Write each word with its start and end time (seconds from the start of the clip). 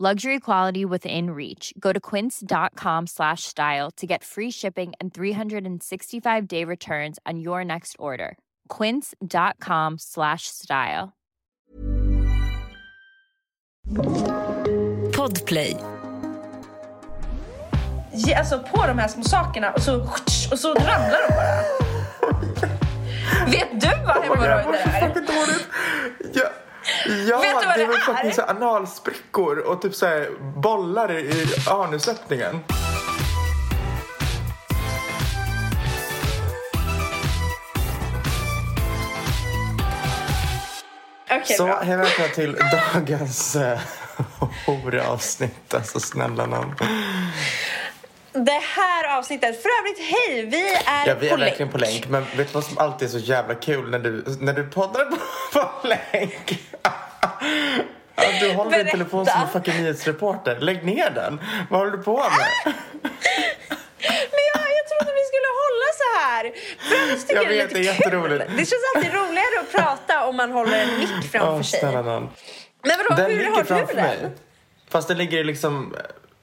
Luxury 0.00 0.38
quality 0.38 0.84
within 0.84 1.30
reach. 1.30 1.74
Go 1.76 1.92
to 1.92 1.98
quince.com 1.98 3.08
slash 3.08 3.42
style 3.42 3.90
to 3.96 4.06
get 4.06 4.22
free 4.22 4.50
shipping 4.50 4.92
and 5.00 5.12
365 5.12 6.46
day 6.46 6.62
returns 6.62 7.18
on 7.26 7.40
your 7.40 7.64
next 7.64 7.96
order. 7.98 8.38
Quince.com 8.68 9.98
slash 9.98 10.46
style. 10.46 11.16
Podplay. 15.12 15.76
Ge, 18.14 18.34
alltså 18.34 18.58
på 18.58 18.86
de 18.86 18.98
här 18.98 19.08
små 19.08 19.22
sakerna 19.22 19.72
och 19.72 19.82
så, 19.82 20.00
och 20.50 20.58
så 20.58 20.74
ramlar 20.74 21.28
de 21.28 21.34
bara. 21.34 21.62
Vet 23.50 23.80
du 23.80 24.06
vad 24.06 24.22
hemorrojder 24.22 24.72
är? 24.74 26.57
Ja, 27.08 27.38
Vet 27.38 27.60
du 27.60 27.66
vad 27.66 27.76
det 27.76 27.82
är 27.82 28.22
det 28.22 28.28
är? 28.28 28.32
så 28.32 28.42
analsprickor 28.42 29.58
och 29.58 29.82
typ 29.82 29.94
så 29.94 30.06
här 30.06 30.28
bollar 30.60 31.12
i, 31.12 31.46
anusöppningen. 31.70 32.60
Okej, 41.30 41.56
Så 41.56 41.64
bra. 41.64 41.80
hej 41.82 41.96
välkomna 41.96 42.28
till 42.34 42.56
dagens 42.94 43.56
horavsnitt. 44.66 45.74
Alltså 45.74 46.00
snälla 46.00 46.46
nån. 46.46 46.74
Det 48.32 48.60
här 48.76 49.18
avsnittet, 49.18 49.62
för 49.62 49.68
övrigt 49.80 49.98
hej, 49.98 50.46
vi 50.46 50.68
är, 50.74 51.06
Ja, 51.08 51.14
vi 51.20 51.26
är 51.26 51.30
på 51.30 51.36
verkligen 51.36 51.58
länk. 51.58 51.72
på 51.72 51.78
länk. 51.78 52.08
Men 52.08 52.22
vet 52.36 52.46
du 52.48 52.52
vad 52.54 52.64
som 52.64 52.78
alltid 52.78 53.08
är 53.08 53.12
så 53.12 53.18
jävla 53.18 53.54
kul 53.54 53.90
när 53.90 53.98
du, 53.98 54.24
när 54.40 54.52
du 54.52 54.66
poddar 54.66 55.04
på, 55.04 55.16
på 55.52 55.88
länk? 55.88 56.58
Ja, 58.32 58.40
du 58.40 58.52
håller 58.54 58.70
din 58.70 58.78
Berätta. 58.78 58.90
telefon 58.90 59.26
som 59.26 59.42
en 59.42 59.48
fucking 59.48 59.74
nyhetsreporter. 59.82 60.58
Lägg 60.60 60.84
ner 60.84 61.10
den. 61.10 61.40
Vad 61.70 61.80
håller 61.80 61.92
du 61.96 62.02
på 62.02 62.16
med? 62.16 62.74
Men 64.30 64.42
ja, 64.54 64.60
jag 64.60 64.84
trodde 64.88 65.12
vi 65.14 65.24
skulle 65.30 65.50
hålla 65.62 65.88
så 66.02 66.08
här. 66.20 66.52
För 67.26 67.34
Jag 67.34 67.44
jag, 67.44 67.48
vet, 67.48 67.68
det 67.70 67.74
det 67.74 67.88
är 67.88 67.90
är 67.90 67.92
lite 67.92 68.02
jätteroligt. 68.04 68.44
Det 68.50 68.56
känns 68.66 68.82
alltid 68.96 69.12
roligare 69.14 69.60
att 69.60 69.72
prata 69.72 70.26
om 70.26 70.36
man 70.36 70.50
håller 70.52 70.78
en 70.82 70.98
mick 70.98 71.30
framför 71.32 71.52
Åh, 71.52 71.62
sig. 71.62 71.92
nån. 71.92 72.30
Men 72.82 72.96
vadå, 72.98 73.14
Den 73.22 73.30
hur 73.30 73.36
ligger 73.38 73.50
har 73.50 73.58
du 73.62 73.64
framför 73.64 73.94
den? 73.94 74.04
mig. 74.04 74.30
Fast 74.90 75.08
den 75.08 75.18
ligger 75.18 75.44
liksom 75.44 75.94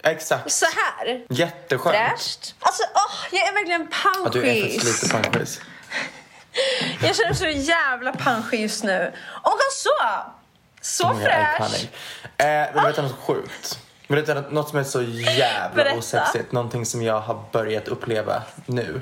eh, 0.03 0.11
exakt. 0.11 0.51
Så 0.51 0.65
här. 0.75 1.25
Jätteskönt. 1.29 1.95
Fräscht. 1.95 2.55
Alltså, 2.59 2.83
åh, 2.95 3.25
jag 3.31 3.47
är 3.47 3.53
verkligen 3.53 3.81
Att 4.25 4.33
du 4.33 4.39
är 4.47 4.61
panschis. 4.61 5.01
lite 5.03 5.13
panschis. 5.23 5.61
Jag 7.03 7.15
känner 7.15 7.33
så 7.33 7.47
jävla 7.47 8.13
panschig 8.13 8.61
just 8.61 8.83
nu. 8.83 9.11
Och 9.43 9.59
så! 9.71 9.89
Så 10.85 11.13
fräsch. 11.13 11.87
Eh, 12.37 12.73
vill 12.73 12.81
du 12.83 12.87
veta 12.87 13.01
något 13.01 13.19
sjukt? 13.19 13.79
Vill 14.07 14.15
du 14.25 14.33
veta 14.33 14.49
något 14.49 14.69
som 14.69 14.79
är 14.79 14.83
så 14.83 15.01
jävla 15.01 15.75
Berätta. 15.75 15.97
osexigt? 15.97 16.51
Någonting 16.51 16.85
som 16.85 17.01
jag 17.01 17.19
har 17.19 17.43
börjat 17.51 17.87
uppleva 17.87 18.43
nu. 18.65 19.01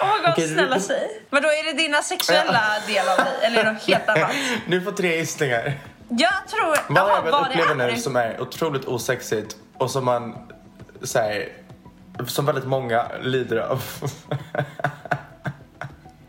Oh 0.00 0.06
my 0.06 0.26
god, 0.26 0.34
du- 0.36 0.48
snälla 0.54 0.80
säg. 0.80 1.22
Vadå, 1.30 1.48
är 1.48 1.64
det 1.64 1.82
dina 1.82 2.02
sexuella 2.02 2.62
del 2.86 3.08
av 3.08 3.16
dig? 3.16 3.26
Eller 3.42 3.60
är 3.60 3.64
det 3.64 3.72
något 3.72 3.82
helt 3.82 4.08
annat? 4.08 4.30
Du 4.66 4.80
får 4.80 4.92
tre 4.92 5.16
gissningar. 5.16 5.78
Jag 6.08 6.48
tror... 6.48 6.94
Vad 6.94 7.02
har 7.02 7.10
jag 7.14 7.24
börjat 7.24 7.48
uppleva 7.48 7.74
nu 7.74 7.96
som 7.96 8.16
är 8.16 8.40
otroligt 8.40 8.84
osexigt 8.84 9.56
och 9.78 9.90
som 9.90 10.04
man 10.04 10.38
säger 11.02 11.48
som 12.26 12.46
väldigt 12.46 12.66
många 12.66 13.06
lider 13.22 13.56
av. 13.56 13.82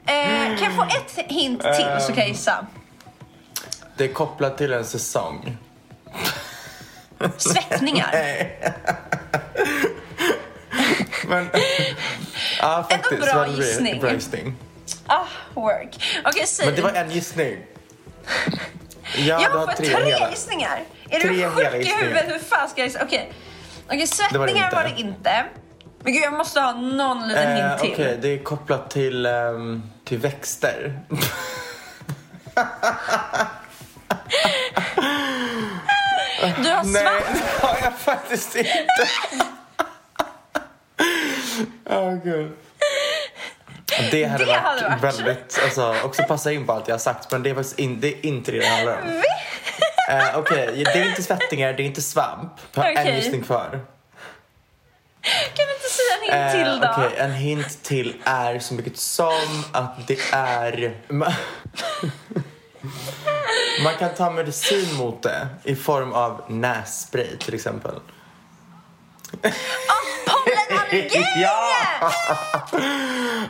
Eh, 0.05 0.57
kan 0.57 0.63
jag 0.63 0.75
få 0.75 0.83
ett 0.83 1.31
hint 1.31 1.61
till 1.61 1.97
så 2.01 2.07
kan 2.07 2.17
jag 2.17 2.27
gissa? 2.27 2.65
Det 3.99 4.05
är 4.05 4.13
kopplat 4.13 4.57
till 4.57 4.73
en 4.73 4.85
säsong. 4.85 5.57
Svettningar. 7.37 8.11
Men, 11.27 11.49
ja 12.59 12.87
faktiskt. 12.89 13.21
bra 13.21 13.45
det 13.45 13.53
blir. 13.53 13.65
gissning. 13.67 13.99
Bra 13.99 14.13
gissning. 14.13 14.55
Ah, 15.05 15.25
work. 15.53 16.21
Okej, 16.25 16.45
säg. 16.47 16.65
Men 16.65 16.75
det 16.75 16.81
var 16.81 16.91
en 16.91 17.11
gissning. 17.11 17.57
Ja, 19.17 19.41
jag 19.41 19.49
har 19.49 19.67
tre, 19.73 19.87
tre 19.87 20.05
hela. 20.05 20.29
gissningar. 20.29 20.83
Är 21.09 21.19
Tre 21.19 21.29
du 21.29 21.49
sjuk 21.49 21.85
i 21.85 21.93
huvudet? 22.01 22.25
Hur 22.27 22.39
fan 22.39 22.69
ska 22.69 22.81
jag 22.81 22.87
gissa? 22.87 23.03
Okej, 23.03 23.33
Okej, 23.87 24.07
Det 24.31 24.37
var 24.37 24.47
det 24.47 24.53
svettningar 24.53 24.65
inte. 24.65 24.75
var 24.75 24.83
det 24.83 24.99
inte. 25.01 25.45
Men 26.03 26.13
gud, 26.13 26.23
jag 26.23 26.33
måste 26.33 26.59
ha 26.61 26.71
någon 26.73 27.27
liten 27.27 27.57
Eh, 27.57 27.69
hint 27.69 27.81
till. 27.81 27.93
Okej, 27.93 28.17
det 28.21 28.27
är 28.27 28.43
kopplat 28.43 28.89
till, 28.89 29.25
ehm, 29.25 29.83
till 30.05 30.17
växter. 30.17 30.99
Du 36.41 36.69
har 36.69 36.83
Nej, 36.83 37.03
svamp. 37.03 37.25
det 37.33 37.67
har 37.67 37.77
jag 37.83 37.93
faktiskt 37.99 38.55
inte. 38.55 39.07
Åh 41.89 42.13
gud. 42.23 42.51
Det 44.11 44.23
hade 44.25 44.45
Det 44.45 44.51
varit, 44.51 44.61
hade 44.81 44.89
varit. 44.89 45.19
väldigt, 45.19 45.59
alltså 45.63 45.95
också 46.03 46.23
passa 46.23 46.51
in 46.51 46.65
på 46.65 46.73
allt 46.73 46.87
jag 46.87 46.93
har 46.93 46.99
sagt 46.99 47.31
men 47.31 47.43
det 47.43 47.49
är 47.49 47.55
faktiskt 47.55 47.79
in, 47.79 47.99
det 47.99 48.07
är 48.07 48.25
inte 48.25 48.51
det 48.51 48.59
det 48.59 48.67
handlar 48.67 49.01
om. 49.01 49.07
Eh, 50.09 50.37
Okej, 50.37 50.83
det 50.85 50.99
är 50.99 51.09
inte 51.09 51.23
svettningar, 51.23 51.73
det 51.73 51.83
är 51.83 51.85
inte 51.85 52.01
svamp. 52.01 52.51
Jag 52.73 52.83
har 52.83 52.89
en 52.89 52.97
Okej. 52.97 53.15
gissning 53.15 53.43
kvar. 53.43 53.69
Kan 55.53 55.65
du 55.67 55.73
inte 55.73 55.89
säga 55.89 56.15
en 56.15 56.21
hint 56.21 56.33
Eh, 56.33 56.63
till 56.71 56.81
då? 56.81 56.87
Okej, 56.91 57.17
en 57.17 57.33
hint 57.33 57.83
till 57.83 58.15
är 58.23 58.59
så 58.59 58.73
mycket 58.73 58.97
som 58.97 59.63
att 59.71 60.07
det 60.07 60.17
är... 60.33 60.95
Man, 63.83 63.95
kan 63.97 64.15
ta 64.15 64.29
medicin 64.31 64.95
mot 64.95 65.23
det 65.23 65.47
i 65.63 65.75
form 65.75 66.13
av 66.13 66.41
nässpray 66.47 67.37
till 67.37 67.53
exempel. 67.53 67.95
Pollenallergi! 70.25 71.23
Ja! 71.41 71.71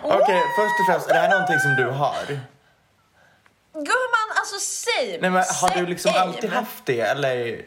Okej, 0.04 0.42
först 0.56 0.80
och 0.80 0.86
främst, 0.86 1.10
är 1.10 1.14
det 1.14 1.20
här 1.20 1.30
någonting 1.30 1.60
som 1.60 1.76
du 1.76 1.86
har? 1.86 2.40
Gumman, 3.74 4.30
alltså 4.38 4.56
säg 4.60 5.18
Nej 5.22 5.30
men 5.30 5.44
har 5.62 5.70
du 5.76 5.86
liksom 5.86 6.12
alltid 6.16 6.50
haft 6.50 6.86
det 6.86 7.00
eller 7.02 7.62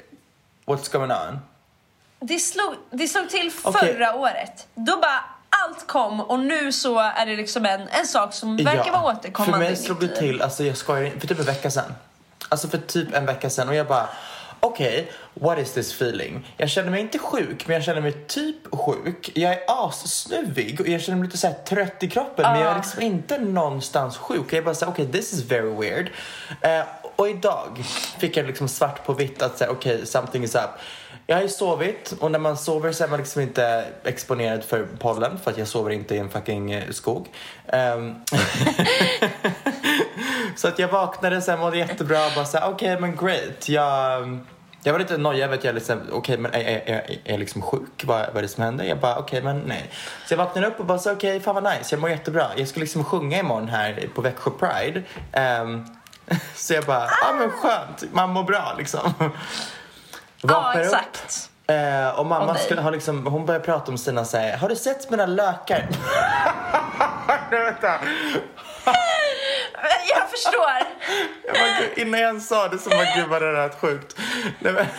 what's 0.66 0.92
going 0.92 1.10
on? 1.10 1.38
Det 2.20 2.38
slog, 2.38 2.74
det 2.90 3.08
slog 3.08 3.30
till 3.30 3.52
Okej. 3.62 3.94
förra 3.94 4.14
året. 4.14 4.66
Då 4.74 4.96
bara 4.96 5.24
allt 5.48 5.86
kom 5.86 6.20
och 6.20 6.38
nu 6.38 6.72
så 6.72 6.98
är 6.98 7.26
det 7.26 7.36
liksom 7.36 7.66
en, 7.66 7.88
en 7.88 8.06
sak 8.06 8.34
som 8.34 8.56
verkar 8.56 8.92
vara 8.92 9.16
återkommande 9.16 9.52
För 9.52 9.70
mig 9.70 9.76
slog 9.76 10.00
det 10.00 10.16
till, 10.16 10.42
alltså 10.42 10.64
jag 10.64 10.76
skojar 10.76 11.02
inte, 11.02 11.20
för 11.20 11.26
typ 11.26 11.38
en 11.38 11.44
vecka 11.44 11.70
sedan. 11.70 11.94
Alltså 12.52 12.68
för 12.68 12.78
typ 12.78 13.14
en 13.14 13.26
vecka 13.26 13.50
sedan 13.50 13.68
och 13.68 13.74
jag 13.74 13.86
bara 13.86 14.08
okej, 14.60 15.12
what 15.34 15.58
is 15.58 15.72
this 15.72 15.92
feeling? 15.92 16.54
Jag 16.56 16.70
känner 16.70 16.90
mig 16.90 17.00
inte 17.00 17.18
sjuk, 17.18 17.66
men 17.66 17.74
jag 17.74 17.84
känner 17.84 18.00
mig 18.00 18.12
typ 18.12 18.56
sjuk. 18.72 19.30
Jag 19.34 19.52
är 19.52 19.60
assnuvig 19.66 20.80
och 20.80 20.88
jag 20.88 21.00
känner 21.00 21.18
mig 21.18 21.26
lite 21.26 21.38
så 21.38 21.54
trött 21.68 22.02
i 22.02 22.08
kroppen, 22.08 22.52
men 22.52 22.60
jag 22.60 22.70
är 22.70 22.76
liksom 22.76 23.02
inte 23.02 23.38
någonstans 23.38 24.16
sjuk. 24.16 24.44
Jag 24.48 24.58
är 24.58 24.62
bara 24.62 24.74
såhär, 24.74 24.92
okej, 24.92 25.12
this 25.12 25.32
is 25.32 25.42
very 25.42 25.74
weird. 25.74 26.10
Eh, 26.60 26.82
och 27.16 27.28
idag 27.28 27.84
fick 28.18 28.36
jag 28.36 28.46
liksom 28.46 28.68
svart 28.68 29.06
på 29.06 29.12
vitt 29.12 29.42
att 29.42 29.58
säga, 29.58 29.70
okej, 29.70 30.06
something 30.06 30.44
is 30.44 30.54
up. 30.54 30.70
Jag 31.26 31.36
har 31.36 31.42
ju 31.42 31.48
sovit 31.48 32.14
och 32.20 32.30
när 32.30 32.38
man 32.38 32.56
sover 32.56 32.92
så 32.92 33.04
är 33.04 33.08
man 33.08 33.18
liksom 33.18 33.42
inte 33.42 33.84
exponerad 34.04 34.64
för 34.64 34.86
pollen 34.98 35.38
för 35.38 35.50
att 35.50 35.58
jag 35.58 35.68
sover 35.68 35.90
inte 35.90 36.14
i 36.14 36.18
en 36.18 36.30
fucking 36.30 36.72
eh, 36.72 36.90
skog. 36.90 37.28
Ehm, 37.66 38.14
så 40.56 40.68
att 40.68 40.78
jag 40.78 40.88
vaknade 40.88 41.42
sen 41.42 41.58
mådde 41.58 41.78
jättebra 41.78 42.26
och 42.26 42.32
bara 42.34 42.44
såhär, 42.44 42.70
okej 42.70 43.00
men 43.00 43.16
great. 43.16 43.68
Jag, 43.68 44.38
jag 44.82 44.92
var 44.92 45.00
lite 45.00 45.16
nojig 45.16 45.42
över 45.42 45.54
att 45.54 45.64
jag 45.64 45.74
liksom, 45.74 46.00
okej 46.12 46.38
men 46.38 46.54
är, 46.54 46.58
är, 46.58 46.82
är, 46.86 47.10
är 47.24 47.30
jag 47.30 47.40
liksom 47.40 47.62
sjuk? 47.62 48.04
Vad, 48.04 48.26
vad 48.26 48.36
är 48.36 48.42
det 48.42 48.48
som 48.48 48.64
händer? 48.64 48.84
Jag 48.84 48.98
bara, 48.98 49.18
okej 49.18 49.42
men 49.42 49.60
nej. 49.60 49.90
Så 50.26 50.32
jag 50.32 50.38
vaknade 50.38 50.66
upp 50.66 50.80
och 50.80 50.86
bara 50.86 50.98
så 50.98 51.12
okej 51.12 51.40
fan 51.40 51.54
vad 51.54 51.64
nice, 51.64 51.94
jag 51.94 52.00
mår 52.00 52.10
jättebra. 52.10 52.46
Jag 52.56 52.68
ska 52.68 52.80
liksom 52.80 53.04
sjunga 53.04 53.38
imorgon 53.38 53.68
här 53.68 54.08
på 54.14 54.20
Växjö 54.20 54.50
Pride. 54.50 55.02
Ehm, 55.32 55.86
så 56.54 56.74
jag 56.74 56.84
bara, 56.84 57.04
ja 57.04 57.28
ah, 57.30 57.32
men 57.32 57.50
skönt, 57.50 58.12
man 58.12 58.30
mår 58.30 58.42
bra 58.44 58.74
liksom. 58.78 59.14
Ja, 59.20 59.30
Vaknar 60.42 60.80
upp. 60.80 60.86
exakt. 60.86 61.50
Eh, 61.66 62.18
och 62.18 62.26
mamma 62.26 62.52
nej. 62.52 62.62
skulle 62.62 62.80
ha 62.80 62.90
liksom, 62.90 63.26
hon 63.26 63.46
började 63.46 63.64
prata 63.64 63.92
om 63.92 63.98
sina 63.98 64.24
så 64.24 64.36
här, 64.36 64.56
har 64.56 64.68
du 64.68 64.76
sett 64.76 65.10
mina 65.10 65.26
lökar? 65.26 65.88
nej, 67.50 67.64
vänta. 67.64 67.98
Förstår. 70.32 70.72
Jag 71.46 71.54
bara, 71.54 72.02
innan 72.02 72.20
jag 72.20 72.28
ens 72.28 72.48
sa 72.48 72.68
det 72.68 72.78
så 72.78 72.90
bara, 72.90 73.04
gud 73.16 73.28
vad 73.28 73.42
det 73.42 73.48
är 73.48 73.68
sjukt. 73.68 74.16
Nej, 74.58 74.72
men... 74.72 74.86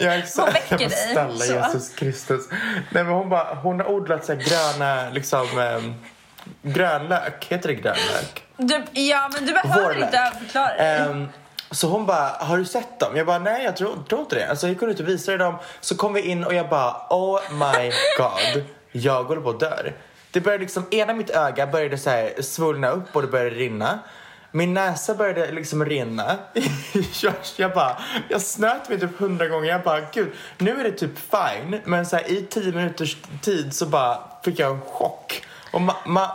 Jag 0.00 0.14
är 0.14 0.22
så, 0.22 0.40
Vad 0.42 0.52
väcker 0.52 0.78
dig? 0.78 0.90
Snälla. 0.90 1.44
Jesus 1.44 1.94
Kristus. 1.94 2.48
Nej 2.90 3.04
men 3.04 3.06
hon 3.06 3.28
bara, 3.28 3.54
hon 3.54 3.80
har 3.80 3.90
odlat 3.90 4.24
så 4.24 4.34
gröna, 4.34 5.10
liksom, 5.10 5.58
eh, 5.58 5.82
grönlök. 6.62 7.46
Heter 7.48 7.68
det 7.68 7.74
grönlök? 7.74 8.42
Du, 8.56 8.82
ja, 8.92 9.30
men 9.32 9.46
du 9.46 9.52
behöver 9.52 9.82
Vårlök. 9.82 10.04
inte 10.04 10.32
förklara 10.38 10.74
dig. 10.76 10.98
Ehm, 10.98 11.28
så 11.70 11.88
hon 11.88 12.06
bara, 12.06 12.28
har 12.28 12.56
du 12.58 12.64
sett 12.64 13.00
dem? 13.00 13.16
Jag 13.16 13.26
bara, 13.26 13.38
nej 13.38 13.64
jag 13.64 13.76
tror, 13.76 14.04
tror 14.08 14.20
inte 14.20 14.36
det. 14.36 14.46
Alltså 14.50 14.66
jag 14.66 14.72
gick 14.74 14.82
ut 14.82 15.00
och 15.00 15.08
visade 15.08 15.38
dem. 15.38 15.58
Så 15.80 15.96
kom 15.96 16.12
vi 16.12 16.20
in 16.20 16.44
och 16.44 16.54
jag 16.54 16.68
bara, 16.68 16.96
oh 17.10 17.40
my 17.52 17.92
god. 18.18 18.64
Jag 18.92 19.24
håller 19.24 19.40
på 19.40 19.50
att 19.50 19.60
dör. 19.60 19.94
Det 20.30 20.40
började 20.40 20.62
liksom, 20.62 20.86
ena 20.90 21.14
mitt 21.14 21.30
öga 21.30 21.66
började 21.66 21.98
så 21.98 22.10
här 22.10 22.42
svullna 22.42 22.88
upp 22.88 23.16
och 23.16 23.22
det 23.22 23.28
började 23.28 23.50
rinna. 23.50 23.98
Min 24.50 24.74
näsa 24.74 25.14
började 25.14 25.52
liksom 25.52 25.84
rinna. 25.84 26.36
jag, 27.22 27.34
jag 27.56 27.74
bara, 27.74 27.98
jag 28.28 28.42
snöt 28.42 28.88
mig 28.88 29.00
typ 29.00 29.18
hundra 29.18 29.46
gånger. 29.46 29.68
Jag 29.68 29.82
bara, 29.82 30.00
gud, 30.12 30.32
nu 30.58 30.80
är 30.80 30.84
det 30.84 30.92
typ 30.92 31.18
fine. 31.18 31.80
Men 31.84 32.06
så 32.06 32.16
här, 32.16 32.30
i 32.30 32.46
tio 32.50 32.72
minuters 32.72 33.16
tid 33.42 33.74
så 33.74 33.86
bara 33.86 34.18
fick 34.44 34.58
jag 34.58 34.70
en 34.70 34.80
chock. 34.80 35.42
Och 35.72 35.80
ma- 35.80 36.04
ma- 36.04 36.30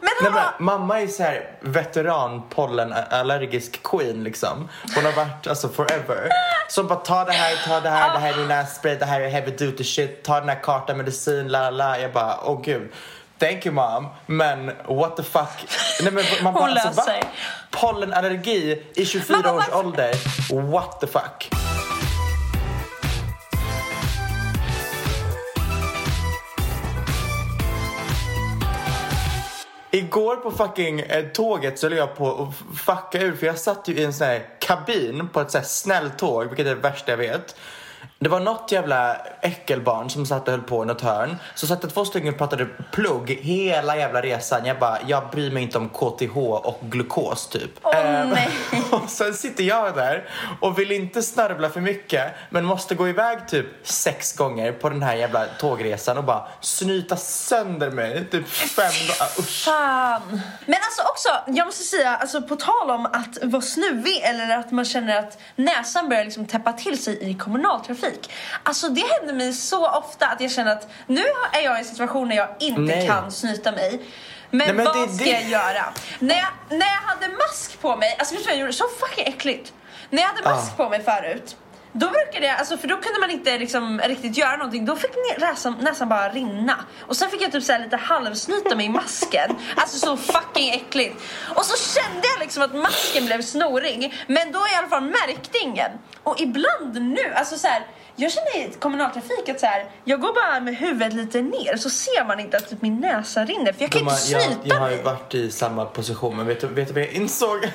men 0.00 0.32
Nej, 0.32 0.32
men, 0.32 0.66
mamma 0.66 1.00
är 1.00 1.06
så 1.06 1.22
här 1.22 1.50
veteran 1.60 2.42
pollenallergisk 2.50 3.82
queen 3.82 4.24
liksom. 4.24 4.68
Hon 4.94 5.04
har 5.04 5.12
varit 5.12 5.46
alltså 5.46 5.68
forever. 5.68 6.28
Så 6.68 6.80
hon 6.80 6.88
bara 6.88 6.98
ta 6.98 7.24
det 7.24 7.32
här, 7.32 7.56
ta 7.68 7.80
det 7.80 7.90
här, 7.90 8.12
det 8.12 8.18
här 8.18 8.32
är 8.32 8.36
min 8.36 8.48
nässpray, 8.48 8.96
det 8.96 9.04
här 9.04 9.20
är 9.20 9.28
heavy 9.28 9.50
duty 9.50 9.84
shit, 9.84 10.22
ta 10.24 10.40
den 10.40 10.48
här 10.48 10.62
kartan, 10.62 10.96
medicin, 10.96 11.48
la 11.48 11.70
la. 11.70 11.98
Jag 11.98 12.12
bara 12.12 12.40
åh 12.44 12.62
gud. 12.62 12.92
Thank 13.38 13.66
you 13.66 13.74
mom, 13.74 14.06
men 14.26 14.70
what 14.88 15.16
the 15.16 15.22
fuck. 15.22 15.68
Nej, 16.02 16.12
men 16.12 16.24
man 16.42 16.54
bara, 16.54 16.60
Hon 16.64 16.70
alltså, 16.78 16.88
löser. 16.88 17.22
Pollenallergi 17.70 18.82
i 18.94 19.06
24 19.06 19.38
Mamma, 19.38 19.58
års 19.58 19.72
ålder, 19.72 20.14
what 20.72 21.00
the 21.00 21.06
fuck. 21.06 21.65
Igår 29.90 30.36
på 30.36 30.50
fucking 30.50 31.00
eh, 31.00 31.24
tåget 31.24 31.78
så 31.78 31.88
höll 31.88 31.98
jag 31.98 32.16
på 32.16 32.42
att 32.42 32.78
fucka 32.78 33.20
ur 33.20 33.36
för 33.36 33.46
jag 33.46 33.58
satt 33.58 33.88
ju 33.88 33.94
i 33.94 34.04
en 34.04 34.12
sån 34.12 34.26
här 34.26 34.46
kabin 34.58 35.28
på 35.28 35.40
ett 35.40 35.50
så 35.50 35.58
här 35.58 35.64
snälltåg, 35.64 36.46
vilket 36.46 36.66
är 36.66 36.74
det 36.74 36.80
värsta 36.80 37.12
jag 37.12 37.18
vet. 37.18 37.56
Det 38.18 38.28
var 38.28 38.40
något 38.40 38.72
jävla 38.72 39.16
äckelbarn 39.40 40.10
som 40.10 40.26
satt 40.26 40.48
och 40.48 40.50
höll 40.52 40.62
på 40.62 40.82
i 40.82 40.86
något 40.86 41.00
hörn. 41.00 41.36
Så 41.54 41.66
satt 41.66 41.82
det 41.82 41.88
två 41.88 42.04
stycken 42.04 42.28
och 42.28 42.38
pratade 42.38 42.66
plugg 42.92 43.30
hela 43.30 43.96
jävla 43.96 44.20
resan. 44.22 44.64
Jag 44.66 44.78
bara, 44.78 44.98
jag 45.06 45.30
bryr 45.30 45.50
mig 45.50 45.62
inte 45.62 45.78
om 45.78 45.88
KTH 45.88 46.36
och 46.38 46.78
glukos 46.82 47.46
typ. 47.48 47.70
Åh, 47.82 47.96
Ehm, 47.96 48.28
nej. 48.30 48.48
och 48.90 49.10
sen 49.10 49.34
sitter 49.34 49.64
jag 49.64 49.94
där 49.96 50.28
och 50.60 50.78
vill 50.78 50.92
inte 50.92 51.22
snörvla 51.22 51.70
för 51.70 51.80
mycket 51.80 52.32
men 52.50 52.64
måste 52.64 52.94
gå 52.94 53.08
iväg 53.08 53.48
typ 53.48 53.66
sex 53.82 54.32
gånger 54.32 54.72
på 54.72 54.88
den 54.88 55.02
här 55.02 55.14
jävla 55.16 55.44
tågresan 55.44 56.18
och 56.18 56.24
bara 56.24 56.48
snyta 56.60 57.16
sönder 57.16 57.90
mig. 57.90 58.26
Typ 58.30 58.48
fem 58.48 58.92
dagar. 59.08 59.30
Usch. 59.38 59.64
Fan. 59.64 60.40
Men 60.66 60.78
alltså 60.86 61.02
också, 61.02 61.28
jag 61.58 61.66
måste 61.66 61.82
säga, 61.82 62.16
alltså 62.16 62.42
på 62.42 62.56
tal 62.56 62.90
om 62.90 63.06
att 63.06 63.38
vara 63.42 63.62
snuvig 63.62 64.20
eller 64.22 64.58
att 64.58 64.70
man 64.70 64.84
känner 64.84 65.18
att 65.18 65.38
näsan 65.56 66.08
börjar 66.08 66.24
liksom 66.24 66.46
täppa 66.46 66.72
till 66.72 67.02
sig 67.02 67.30
i 67.30 67.34
kommunaltrafik. 67.34 68.05
Alltså 68.62 68.88
det 68.88 69.04
händer 69.18 69.34
mig 69.34 69.52
så 69.52 69.88
ofta 69.90 70.26
att 70.26 70.40
jag 70.40 70.50
känner 70.50 70.72
att 70.72 70.88
nu 71.06 71.24
är 71.52 71.60
jag 71.60 71.76
i 71.76 71.78
en 71.78 71.84
situation 71.84 72.28
när 72.28 72.36
jag 72.36 72.48
inte 72.60 72.80
Nej. 72.80 73.06
kan 73.06 73.32
snyta 73.32 73.72
mig. 73.72 74.00
Men, 74.50 74.58
Nej, 74.66 74.72
men 74.76 74.84
vad 74.84 75.08
det 75.08 75.14
ska 75.14 75.24
det- 75.24 75.30
jag 75.30 75.42
göra? 75.48 75.84
När 76.18 76.36
jag, 76.36 76.48
när 76.78 76.86
jag 76.86 77.02
hade 77.02 77.28
mask 77.28 77.80
på 77.80 77.96
mig, 77.96 78.16
alltså 78.18 78.34
vet 78.34 78.44
du 78.44 78.48
vad 78.48 78.54
jag 78.54 78.60
gjorde? 78.60 78.72
Så 78.72 78.84
fucking 79.00 79.24
äckligt. 79.26 79.72
När 80.10 80.22
jag 80.22 80.28
hade 80.28 80.42
mask 80.42 80.72
Ah. 80.72 80.76
på 80.84 80.88
mig 80.88 81.02
förut, 81.04 81.56
då 81.92 82.10
brukade 82.10 82.46
jag, 82.46 82.58
alltså 82.58 82.76
för 82.78 82.88
då 82.88 82.96
kunde 82.96 83.20
man 83.20 83.30
inte 83.30 83.58
liksom 83.58 84.00
riktigt 84.04 84.36
göra 84.36 84.56
någonting. 84.56 84.84
Då 84.86 84.96
fick 84.96 85.10
näsan, 85.38 85.76
näsan 85.80 86.08
bara 86.08 86.28
rinna. 86.28 86.76
Och 87.00 87.16
sen 87.16 87.30
fick 87.30 87.42
jag 87.42 87.52
typ 87.52 87.64
så 87.64 87.72
här 87.72 87.78
lite 87.78 87.96
halvsnyta 87.96 88.74
mig 88.76 88.86
i 88.86 88.88
masken. 88.88 89.56
Alltså 89.76 89.98
så 89.98 90.16
fucking 90.16 90.70
äckligt. 90.70 91.22
Och 91.54 91.64
så 91.64 92.00
kände 92.00 92.28
jag 92.28 92.40
liksom 92.40 92.62
att 92.62 92.74
masken 92.74 93.26
blev 93.26 93.42
snorig. 93.42 94.14
Men 94.26 94.52
då 94.52 94.58
i 94.58 94.74
alla 94.78 94.88
fall 94.88 95.02
märkte 95.02 95.58
ingen. 95.58 95.90
Och 96.22 96.40
ibland 96.40 97.02
nu, 97.02 97.32
alltså 97.34 97.58
så 97.58 97.66
här. 97.68 97.82
Jag 98.18 98.32
känner 98.32 98.56
i 98.56 98.72
kommunaltrafik 98.78 99.48
att 99.48 99.60
så 99.60 99.66
här, 99.66 99.90
jag 100.04 100.20
går 100.20 100.34
bara 100.34 100.60
med 100.60 100.76
huvudet 100.76 101.12
lite 101.12 101.42
ner 101.42 101.76
så 101.76 101.90
ser 101.90 102.24
man 102.24 102.40
inte 102.40 102.56
att 102.56 102.68
typ 102.70 102.82
min 102.82 103.00
näsa 103.00 103.44
rinner 103.44 103.72
för 103.72 103.82
jag 103.82 103.90
kan 103.90 103.98
Gumman, 103.98 104.14
inte 104.18 104.32
jag, 104.32 104.42
snyta 104.42 104.60
jag 104.64 104.76
har 104.76 104.90
ju 104.90 104.96
mig. 104.96 105.04
varit 105.04 105.34
i 105.34 105.50
samma 105.50 105.84
position 105.84 106.36
men 106.36 106.46
vet 106.46 106.60
du, 106.60 106.66
vet 106.66 106.88
du 106.88 106.94
vad 106.94 107.02
jag 107.02 107.12
insåg? 107.12 107.70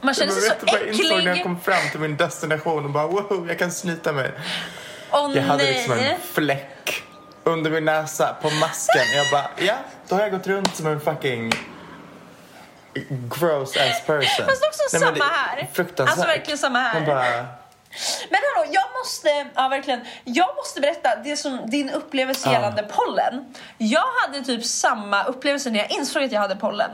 Man 0.00 0.14
känner 0.14 0.32
sig 0.32 0.42
så 0.42 0.48
vet 0.48 0.60
du 0.60 0.66
vad 0.72 0.80
jag 0.80 0.88
insåg 0.88 1.24
när 1.24 1.34
jag 1.36 1.42
kom 1.42 1.60
fram 1.60 1.90
till 1.90 2.00
min 2.00 2.16
destination 2.16 2.84
och 2.84 2.90
bara 2.90 3.06
wow, 3.06 3.44
jag 3.48 3.58
kan 3.58 3.70
snyta 3.70 4.12
mig. 4.12 4.32
Åh 5.10 5.30
Jag 5.34 5.42
hade 5.42 5.62
nej. 5.62 5.72
liksom 5.72 5.92
en 5.98 6.20
fläck 6.20 7.02
under 7.44 7.70
min 7.70 7.84
näsa 7.84 8.36
på 8.42 8.50
masken. 8.50 9.02
Jag 9.16 9.26
bara, 9.30 9.50
ja, 9.66 9.74
då 10.08 10.14
har 10.14 10.22
jag 10.22 10.30
gått 10.32 10.46
runt 10.46 10.76
som 10.76 10.86
en 10.86 11.00
fucking 11.00 11.52
gross 13.08 13.76
ass 13.76 14.02
person. 14.06 14.46
Fast 14.46 14.64
också 14.64 14.82
Nej, 14.92 15.00
samma 15.00 15.24
här. 15.24 15.68
Fruktansvärt. 15.72 16.18
Alltså 16.18 16.26
verkligen 16.26 16.58
samma 16.58 16.78
här. 16.78 16.94
Man 16.94 17.04
bara, 17.08 17.46
Men 18.30 18.40
hallå, 18.54 18.70
jag 18.72 18.84
måste, 19.00 19.46
ja 19.54 19.68
verkligen, 19.68 20.00
jag 20.24 20.56
måste 20.56 20.80
berätta 20.80 21.16
det 21.24 21.36
som 21.36 21.70
din 21.70 21.90
upplevelse 21.90 22.50
gällande 22.52 22.82
pollen. 22.82 23.54
Jag 23.78 24.06
hade 24.22 24.44
typ 24.44 24.64
samma 24.64 25.24
upplevelse 25.24 25.70
när 25.70 25.78
jag 25.78 25.90
insåg 25.90 26.22
att 26.22 26.32
jag 26.32 26.40
hade 26.40 26.56
pollen. 26.56 26.90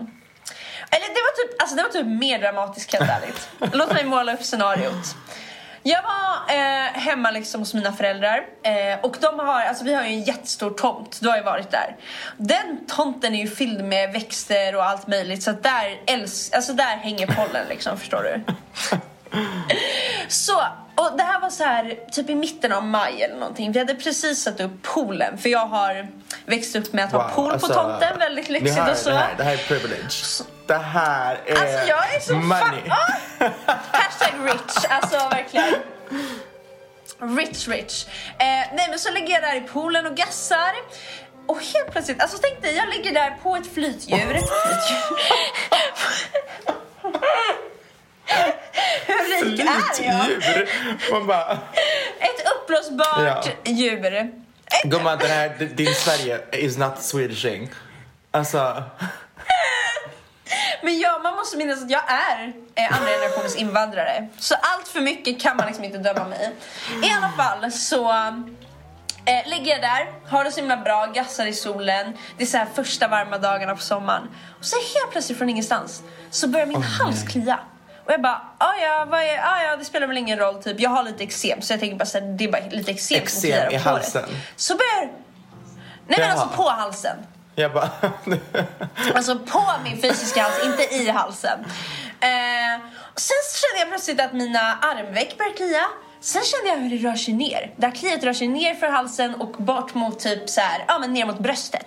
Eller 0.91 1.09
det 1.09 1.21
var 1.21 1.45
typ, 1.45 1.63
alltså 1.63 1.77
det 1.77 1.83
var 1.83 1.91
typ 1.91 2.07
mer 2.07 2.39
dramatiskt 2.39 2.93
helt 2.93 3.11
ärligt. 3.11 3.49
Låt 3.73 3.93
mig 3.93 4.05
måla 4.05 4.35
upp 4.35 4.43
scenariot. 4.43 5.17
Jag 5.87 6.03
var 6.03 6.57
eh, 6.57 6.93
hemma 6.93 7.31
liksom 7.31 7.61
hos 7.61 7.75
mina 7.75 7.93
föräldrar 7.93 8.47
eh, 8.63 9.01
och 9.03 9.17
de 9.21 9.39
har, 9.39 9.61
alltså 9.63 9.85
vi 9.85 9.95
har 9.95 10.03
ju 10.03 10.09
en 10.09 10.23
jättestor 10.23 10.71
tomt, 10.71 11.19
du 11.23 11.29
har 11.29 11.37
ju 11.37 11.43
varit 11.43 11.71
där. 11.71 11.97
Den 12.37 12.87
tomten 12.89 13.35
är 13.35 13.39
ju 13.39 13.49
fylld 13.49 13.85
med 13.85 14.13
växter 14.13 14.77
och 14.77 14.85
allt 14.85 15.07
möjligt 15.07 15.43
så 15.43 15.53
där, 15.53 16.01
älsk, 16.07 16.55
alltså 16.55 16.73
där 16.73 16.97
hänger 16.97 17.27
pollen 17.27 17.67
liksom, 17.69 17.99
förstår 17.99 18.23
du? 18.23 18.55
Så, 20.29 20.59
och 20.95 21.17
det 21.17 21.23
här 21.23 21.41
var 21.41 21.51
så 21.51 21.65
här 21.65 21.99
typ 22.13 22.31
i 22.31 22.35
mitten 22.35 22.73
av 22.73 22.85
maj 22.85 23.23
eller 23.23 23.37
någonting. 23.37 23.73
Vi 23.73 23.79
hade 23.79 23.95
precis 23.95 24.43
satt 24.43 24.61
upp 24.61 24.83
poolen 24.83 25.39
för 25.39 25.49
jag 25.49 25.67
har 25.67 26.07
växt 26.47 26.77
upp 26.77 26.93
med 26.93 27.05
att 27.05 27.13
ha 27.13 27.23
wow, 27.23 27.31
pool 27.35 27.53
alltså, 27.53 27.69
på 27.69 27.75
tomten, 27.75 28.19
väldigt 28.19 28.49
lyxigt 28.49 28.77
här, 28.79 28.91
och 28.91 28.97
så. 28.97 29.11
Det 29.11 29.17
här, 29.17 29.35
det 29.37 29.45
här 29.45 29.53
är 29.53 29.57
privilege. 29.57 30.45
Det 30.67 30.75
här 30.75 31.41
är, 31.47 31.57
Alltså 31.57 31.89
jag 31.89 32.15
är 32.15 32.21
så 32.21 32.35
money. 32.35 32.61
fan... 32.61 32.75
Ah! 32.89 33.13
Hashtag 33.93 34.47
rich, 34.47 34.85
alltså 34.89 35.17
verkligen. 35.17 35.75
Rich 37.37 37.69
rich. 37.69 38.07
Eh, 38.39 38.45
nej 38.73 38.87
men 38.89 38.99
så 38.99 39.11
ligger 39.13 39.35
jag 39.35 39.43
där 39.43 39.57
i 39.57 39.61
poolen 39.61 40.07
och 40.07 40.15
gassar. 40.17 40.73
Och 41.47 41.61
helt 41.61 41.91
plötsligt, 41.93 42.23
alltså 42.23 42.39
tänk 42.43 42.63
dig 42.63 42.77
jag 42.77 42.89
ligger 42.89 43.13
där 43.13 43.31
på 43.43 43.57
ett 43.57 43.75
flytdjur. 43.75 44.39
Hur 49.07 49.45
rik 49.45 49.61
är 49.61 49.65
jag? 50.05 50.25
Flytdjur. 50.25 50.69
Man 51.13 51.27
bara, 51.27 51.53
Ett 52.19 52.47
uppblåsbart 52.57 53.47
Ja. 53.65 53.73
djur. 53.73 54.15
Ett 54.15 54.83
gumman 54.85 55.19
den 55.19 55.31
här, 55.31 55.49
din 55.75 55.95
Sverige 55.95 56.41
is 56.53 56.77
not 56.79 57.03
Swedishing. 57.03 57.71
Alltså, 58.31 58.83
Men 60.83 60.99
jag 61.01 61.23
man 61.23 61.35
måste 61.37 61.57
minnas 61.57 61.83
att 61.83 61.91
jag 61.91 62.03
är 62.13 62.53
eh, 62.75 62.97
andra 62.99 63.11
generationens 63.13 63.57
invandrare. 63.57 64.29
Så 64.39 64.55
allt 64.55 64.89
för 64.89 65.01
mycket 65.01 65.41
kan 65.43 65.57
man 65.57 65.67
liksom 65.67 65.85
inte 65.85 65.99
döma 65.99 66.29
mig. 66.29 66.53
I 67.03 67.11
alla 67.11 67.33
fall 67.37 67.73
så 67.73 68.13
eh, 68.13 69.47
ligger 69.49 69.73
jag 69.73 69.81
där, 69.81 70.13
har 70.31 70.45
det 70.45 70.51
så 70.53 70.61
himla 70.61 70.77
bra, 70.77 71.07
gassar 71.07 71.47
i 71.47 71.53
solen. 71.53 72.17
Det 72.39 72.43
är 72.45 72.47
så 72.47 72.57
här 72.57 72.67
första 72.75 73.09
varma 73.09 73.39
dagarna 73.39 73.75
på 73.77 73.83
sommaren. 73.83 74.29
Och 74.59 74.65
så 74.65 74.77
helt 74.77 75.11
plötsligt 75.13 75.39
från 75.39 75.49
ingenstans 75.49 76.03
så 76.31 76.49
börjar 76.49 76.67
min 76.67 76.83
hals 76.83 77.23
klia. 77.29 77.59
Och 78.05 78.13
jag 78.13 78.23
bara, 78.23 78.43
ah, 78.59 78.75
ja, 78.83 79.07
vad 79.11 79.21
är, 79.21 79.39
ah, 79.39 79.63
ja, 79.63 79.77
det 79.77 79.85
spelar 79.85 80.07
väl 80.07 80.17
ingen 80.17 80.39
roll 80.39 80.63
typ. 80.63 80.81
Jag 80.81 80.91
har 80.91 81.03
lite 81.03 81.25
eksem 81.25 81.63
så 81.63 81.73
jag 81.73 81.81
tänker 81.81 81.97
bara 81.97 82.07
så 82.07 82.19
här, 82.19 82.27
det 82.27 82.45
är 82.45 82.53
bara 82.53 82.63
lite 82.71 82.91
eksem 82.91 83.19
Eksem 83.19 83.71
i 83.71 83.79
på 83.79 83.89
halsen? 83.89 84.25
Så 84.57 84.75
börjar, 84.77 85.01
nej 85.01 85.13
men 86.07 86.21
Jaha. 86.21 86.31
alltså 86.31 86.49
på 86.57 86.69
halsen. 86.69 87.17
Jag 87.55 87.73
bara... 87.73 87.91
Alltså 89.15 89.39
på 89.39 89.63
min 89.85 90.03
fysiska 90.03 90.43
hals, 90.43 90.65
inte 90.65 90.95
i 90.95 91.09
halsen. 91.11 91.59
Eh, 92.21 92.81
och 93.15 93.21
sen 93.21 93.37
kände 93.61 93.79
jag 93.79 93.89
plötsligt 93.89 94.21
att 94.21 94.33
mina 94.33 94.79
armveck 94.79 95.39
började 95.39 95.57
klia. 95.57 95.85
Sen 96.21 96.43
kände 96.43 96.69
jag 96.69 96.77
hur 96.77 96.91
det 96.91 97.09
rör 97.09 97.17
sig 97.17 97.35
ner. 97.35 97.75
Det 97.77 97.87
här 97.87 97.95
kliet 97.95 98.25
rör 98.25 98.33
sig 98.33 98.49
ner 98.49 98.75
för 98.75 98.87
halsen 98.87 99.35
och 99.35 99.53
bort 99.53 99.95
mot 99.95 100.21
typ 100.21 100.51
så 100.51 100.61
här, 100.61 100.85
ja 100.89 100.99
men 100.99 101.13
ner 101.13 101.27
mot 101.27 101.39
bröstet. 101.39 101.87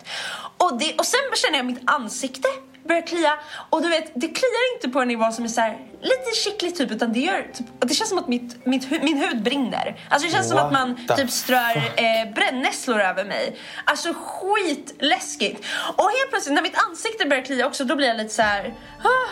Och, 0.58 0.78
det, 0.80 0.96
och 0.98 1.06
sen 1.06 1.20
känner 1.36 1.58
jag 1.58 1.66
mitt 1.66 1.82
ansikte 1.86 2.48
börjar 2.88 3.02
klia. 3.02 3.34
Och 3.70 3.82
du 3.82 3.90
vet, 3.90 4.12
det 4.14 4.28
kliar 4.28 4.76
inte 4.76 4.90
på 4.90 5.02
en 5.02 5.08
nivå 5.08 5.32
som 5.32 5.44
är 5.44 5.50
så 5.50 5.62
här, 5.62 5.78
lite 6.02 6.36
kittligt 6.44 6.78
typ 6.78 6.92
utan 6.92 7.14
det 7.14 7.20
gör 7.20 7.42
typ, 7.54 7.68
det 7.80 7.94
känns 7.94 8.10
som 8.10 8.18
att 8.20 8.28
mitt, 8.28 8.66
mitt, 8.66 8.86
hu- 8.92 9.04
min 9.04 9.18
hud 9.18 9.44
brinner. 9.44 10.00
Alltså 10.10 10.28
det 10.28 10.34
känns 10.34 10.48
som 10.48 10.58
What 10.58 10.66
att 10.66 10.72
man 10.72 11.08
typ 11.18 11.32
strör 11.32 11.78
eh, 11.96 12.34
brännässlor 12.36 13.02
över 13.02 13.24
mig. 13.26 13.58
Alltså 13.86 14.14
skitläskigt. 14.18 15.66
Och 15.98 16.04
helt 16.04 16.30
plötsligt 16.30 16.56
när 16.56 16.62
mitt 16.62 16.78
ansikte 16.90 17.26
börjar 17.26 17.44
klia 17.44 17.66
också 17.68 17.84
då 17.84 17.96
blir 17.96 18.08
jag 18.08 18.18
lite 18.18 18.34
så 18.34 18.42
här. 18.42 18.74
"Ah." 19.04 19.28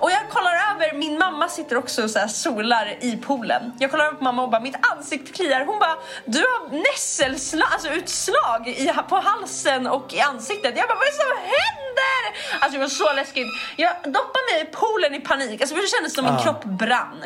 Och 0.00 0.10
jag 0.10 0.28
kollar 0.30 0.52
över, 0.74 0.94
min 0.96 1.18
mamma 1.18 1.48
sitter 1.48 1.76
också 1.76 2.02
och 2.02 2.10
så 2.10 2.18
här 2.18 2.28
solar 2.28 2.96
i 3.00 3.16
poolen. 3.16 3.72
Jag 3.78 3.90
kollar 3.90 4.12
på 4.12 4.24
mamma 4.24 4.42
och 4.42 4.50
bara 4.50 4.60
mitt 4.60 4.76
ansikte 4.96 5.32
kliar. 5.32 5.64
Hon 5.64 5.78
bara 5.78 5.96
du 6.24 6.38
har 6.38 6.82
nässelslag, 6.92 7.68
alltså 7.72 7.88
utslag 7.88 8.68
i, 8.68 8.92
på 9.08 9.16
halsen 9.16 9.86
och 9.86 10.14
i 10.14 10.20
ansiktet. 10.20 10.74
Jag 10.76 10.88
bara 10.88 10.94
vad 10.98 11.06
är 11.06 11.10
det 11.10 11.16
som 11.16 11.38
händer? 11.38 12.24
Alltså 12.60 12.78
det 12.78 12.84
var 12.84 12.88
så 12.88 13.12
läskigt. 13.12 13.46
Jag 13.76 13.92
doppar 14.04 14.52
mig 14.52 14.62
i 14.62 14.66
poolen 14.76 15.14
i 15.14 15.20
panik. 15.20 15.60
Alltså 15.60 15.74
kändes 15.96 16.14
som 16.14 16.24
min 16.24 16.34
Ah. 16.34 16.42
kropp 16.42 16.64
brann. 16.64 17.24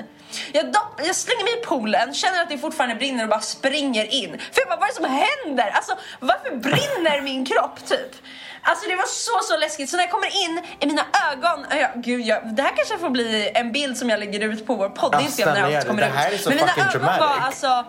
Jag, 0.52 0.66
dopp, 0.72 1.00
jag 1.06 1.16
slänger 1.16 1.44
mig 1.44 1.52
i 1.62 1.66
poolen, 1.66 2.14
känner 2.14 2.42
att 2.42 2.48
det 2.48 2.58
fortfarande 2.58 2.94
brinner 2.96 3.22
och 3.25 3.30
bara 3.30 3.40
springer 3.40 4.14
in. 4.14 4.30
För 4.52 4.60
jag 4.60 4.68
bara, 4.68 4.76
vad 4.76 4.88
är 4.88 4.92
det 4.92 4.94
som 4.94 5.04
händer? 5.44 5.70
Alltså 5.70 5.92
varför 6.20 6.56
brinner 6.56 7.20
min 7.20 7.46
kropp 7.46 7.87
typ? 7.87 8.14
Alltså 8.62 8.88
det 8.88 8.96
var 8.96 9.06
så 9.06 9.38
så 9.54 9.56
läskigt. 9.56 9.90
Så 9.90 9.96
när 9.96 10.04
jag 10.04 10.10
kommer 10.10 10.44
in 10.44 10.62
i 10.80 10.87
mina 10.87 11.02
ögon, 11.32 11.66
ja, 11.70 11.88
gud, 11.94 12.20
jag, 12.20 12.54
det 12.56 12.62
här 12.62 12.72
kanske 12.76 12.98
får 12.98 13.10
bli 13.10 13.50
en 13.54 13.72
bild 13.72 13.96
som 13.98 14.10
jag 14.10 14.20
lägger 14.20 14.40
ut 14.40 14.66
på 14.66 14.75
vår 14.75 14.88
podd 14.88 15.14
Ja, 15.14 15.46
när 15.54 15.70
det. 15.70 15.87
kommer 15.87 16.02
Det 16.02 16.08
här 16.08 16.28
ut. 16.30 16.34
är 16.34 16.42
så 16.42 16.48
Men 16.50 16.56
mina 16.58 16.72
ögon 16.72 17.02
var 17.02 17.16
dramatic. 17.18 17.44
alltså 17.44 17.84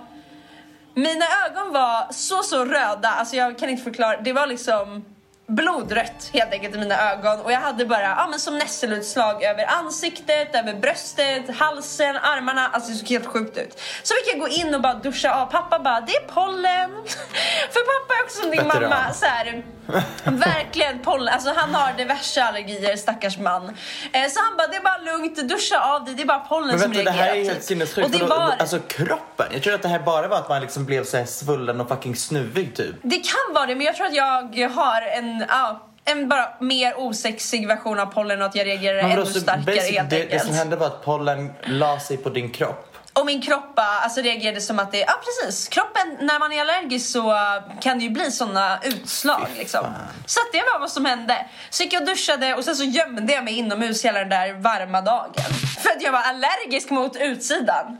mina 0.93 1.25
ögon 1.45 1.74
var 1.74 2.13
så 2.13 2.43
så 2.43 2.65
röda, 2.65 3.09
alltså 3.09 3.36
jag 3.36 3.59
kan 3.59 3.69
inte 3.69 3.83
förklara. 3.83 4.17
Det 4.17 4.33
var 4.33 4.48
liksom 4.48 5.05
blodrött 5.50 6.29
helt 6.34 6.53
enkelt 6.53 6.75
i 6.75 6.77
mina 6.77 7.12
ögon 7.12 7.39
och 7.41 7.51
jag 7.51 7.60
hade 7.60 7.86
bara 7.86 8.01
ja, 8.01 8.27
men 8.29 8.39
som 8.39 8.58
nässelutslag 8.58 9.44
över 9.44 9.65
ansiktet, 9.65 10.56
över 10.56 10.74
bröstet, 10.74 11.58
halsen, 11.58 12.18
armarna. 12.18 12.68
Alltså 12.74 12.91
det 12.91 12.98
såg 12.98 13.08
helt 13.10 13.25
sjukt 13.25 13.58
ut. 13.58 13.82
Så 14.03 14.13
fick 14.13 14.34
jag 14.34 14.39
gå 14.39 14.48
in 14.48 14.75
och 14.75 14.82
bara 14.82 14.94
duscha 14.94 15.34
av. 15.34 15.46
Pappa 15.46 15.79
bara, 15.79 16.01
det 16.01 16.12
är 16.15 16.27
pollen. 16.27 16.91
För 17.74 17.79
pappa 17.79 18.13
är 18.20 18.24
också 18.25 18.41
som 18.41 18.51
din 18.51 18.63
Veteran. 18.63 18.89
mamma. 18.89 19.13
Så 19.13 19.25
här, 19.25 19.63
verkligen 20.24 21.00
pollen. 21.00 21.34
Alltså 21.34 21.53
han 21.56 21.75
har 21.75 21.94
diverse 21.94 22.44
allergier, 22.44 22.96
stackars 22.96 23.38
man. 23.38 23.63
Eh, 24.13 24.29
så 24.29 24.39
han 24.39 24.58
bara, 24.58 24.68
det 24.68 24.75
är 24.75 24.84
bara 24.84 24.98
lugnt, 24.98 25.50
duscha 25.50 25.79
av 25.79 26.06
dig, 26.06 26.13
det 26.15 26.22
är 26.24 26.27
bara 26.27 26.39
pollen 26.39 26.68
Men 26.68 26.79
som 26.79 26.91
vänta, 26.91 27.12
det 27.12 27.18
reagerar. 27.18 27.34
här 27.36 27.41
är 27.41 27.46
helt 27.46 27.63
sinnessjukt. 27.63 28.06
Och 28.06 28.12
det 28.20 28.25
var... 28.25 28.53
Alltså 28.60 28.79
kroppen. 28.79 29.48
Jag 29.51 29.63
tror 29.63 29.74
att 29.74 29.82
det 29.82 29.88
här 29.88 30.00
bara 30.00 30.27
var 30.27 30.38
att 30.38 30.50
man 30.50 30.62
liksom 30.62 30.86
blev 30.86 31.03
så 31.03 31.18
här 31.18 31.25
svullen 31.25 31.82
och 31.82 31.88
fucking 31.88 32.15
snuvig 32.15 32.75
typ. 32.75 32.96
Det 33.01 33.15
kan 33.15 33.53
vara 33.56 33.65
det, 33.65 33.75
men 33.75 33.86
jag 33.86 33.96
tror 33.96 34.08
att 34.08 34.13
jag 34.53 34.70
har 34.70 35.01
en, 35.01 35.38
ja, 35.50 35.86
en 36.05 36.29
bara 36.29 36.48
mer 36.60 36.93
osexig 37.00 37.67
version 37.67 38.00
av 38.00 38.05
pollen 38.05 38.41
och 38.41 38.48
att 38.48 38.55
jag 38.55 38.67
reagerar 38.67 39.01
Men 39.01 39.12
ännu 39.12 39.25
starkare 39.25 39.75
helt 39.75 40.10
det, 40.10 40.24
det 40.24 40.39
som 40.39 40.53
hände 40.53 40.75
var 40.75 40.88
att 40.88 41.05
pollen 41.05 41.53
la 41.63 42.00
sig 42.00 42.17
på 42.17 42.29
din 42.29 42.51
kropp. 42.51 42.86
Och 43.13 43.25
min 43.25 43.41
kropp 43.41 43.74
alltså 43.75 44.22
reagerade 44.22 44.62
som 44.62 44.79
att 44.79 44.91
det, 44.91 45.00
ja 45.00 45.13
precis, 45.25 45.67
kroppen 45.67 46.17
när 46.19 46.39
man 46.39 46.51
är 46.51 46.62
allergisk 46.62 47.12
så 47.12 47.34
kan 47.81 47.98
det 47.98 48.03
ju 48.03 48.10
bli 48.10 48.31
såna 48.31 48.79
utslag 48.84 49.48
liksom. 49.58 49.86
Så 50.25 50.39
det 50.51 50.58
var 50.58 50.79
vad 50.79 50.91
som 50.91 51.05
hände. 51.05 51.46
Så 51.69 51.84
gick 51.84 51.93
jag 51.93 52.01
och 52.01 52.08
duschade 52.08 52.53
och 52.53 52.63
sen 52.63 52.75
så 52.75 52.84
gömde 52.84 53.34
jag 53.34 53.43
mig 53.43 53.53
inomhus 53.53 54.05
hela 54.05 54.19
den 54.19 54.29
där 54.29 54.53
varma 54.53 55.01
dagen. 55.01 55.34
För 55.84 55.89
att 55.89 56.01
jag 56.01 56.12
var 56.12 56.22
allergisk 56.22 56.89
mot 56.89 57.15
utsidan. 57.15 57.98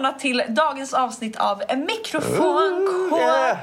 Välkomna 0.00 0.18
till 0.18 0.42
dagens 0.48 0.94
avsnitt 0.94 1.36
av 1.36 1.62
Mikrofonkåt. 1.76 3.20
Yeah. 3.20 3.58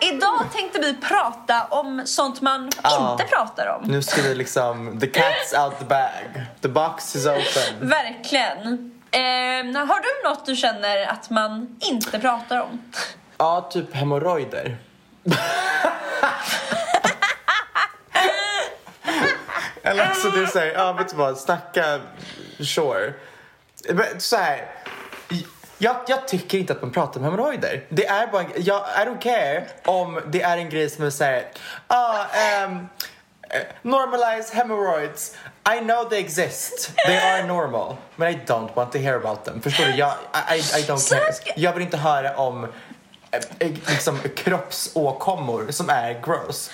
Idag 0.00 0.40
tänkte 0.52 0.80
vi 0.80 0.96
prata 0.96 1.64
om 1.70 2.02
sånt 2.04 2.40
man 2.40 2.70
Ja. 2.82 3.12
inte 3.12 3.24
pratar 3.24 3.66
om. 3.66 3.82
Nu 3.88 4.02
ska 4.02 4.22
vi 4.22 4.34
liksom, 4.34 5.00
the 5.00 5.06
cat's 5.06 5.64
out 5.64 5.78
the 5.78 5.84
bag. 5.84 6.46
The 6.60 6.68
box 6.68 7.16
is 7.16 7.26
open. 7.26 7.88
Verkligen. 7.88 8.92
Eh, 9.10 9.20
har 9.86 10.00
du 10.00 10.28
något 10.28 10.46
du 10.46 10.56
känner 10.56 11.06
att 11.06 11.30
man 11.30 11.76
inte 11.80 12.18
pratar 12.18 12.60
om? 12.60 12.92
Ja, 13.38 13.68
typ 13.70 13.94
hemorrojder. 13.94 14.76
Eller 19.82 20.06
alltså 20.06 20.30
det 20.30 20.42
är 20.42 20.46
såhär, 20.46 20.66
ja 20.66 20.92
vet 20.92 21.08
du 21.08 21.16
vad, 21.16 21.38
snacka, 21.38 22.00
sure. 22.60 23.12
Så 24.18 24.36
här. 24.36 24.70
Jag, 25.78 25.96
jag 26.08 26.28
tycker 26.28 26.58
inte 26.58 26.72
att 26.72 26.82
man 26.82 26.90
pratar 26.90 27.20
om 27.20 27.24
hemorrojder. 27.24 27.84
Det 27.88 28.06
är 28.06 28.26
bara, 28.26 28.44
jag, 28.56 28.80
I 28.96 29.08
don't 29.08 29.20
care 29.20 29.66
om 29.84 30.20
det 30.26 30.42
är 30.42 30.58
en 30.58 30.70
grej 30.70 30.90
som 30.90 31.04
är 31.04 31.10
såhär, 31.10 31.44
ah, 31.86 32.24
um, 32.64 32.88
eh, 33.50 33.60
normalize 33.82 34.54
hemorrhoids. 34.54 35.34
I 35.76 35.78
know 35.78 36.08
they 36.08 36.20
exist. 36.20 36.92
They 37.06 37.16
are 37.16 37.46
normal. 37.46 37.96
But 38.16 38.28
I 38.28 38.34
don't 38.46 38.74
want 38.74 38.92
to 38.92 38.98
hear 38.98 39.16
about 39.16 39.44
them. 39.44 39.60
Förstår 39.60 39.84
du? 39.84 39.96
Jag, 39.96 40.12
I, 40.50 40.54
I, 40.54 40.58
I 40.58 40.82
don't 40.82 41.14
care. 41.14 41.54
Jag 41.56 41.72
vill 41.72 41.82
inte 41.82 41.96
höra 41.96 42.36
om 42.36 42.64
eh, 43.58 43.70
liksom 43.88 44.18
kroppsåkommor 44.36 45.66
som 45.70 45.90
är 45.90 46.20
gross. 46.24 46.70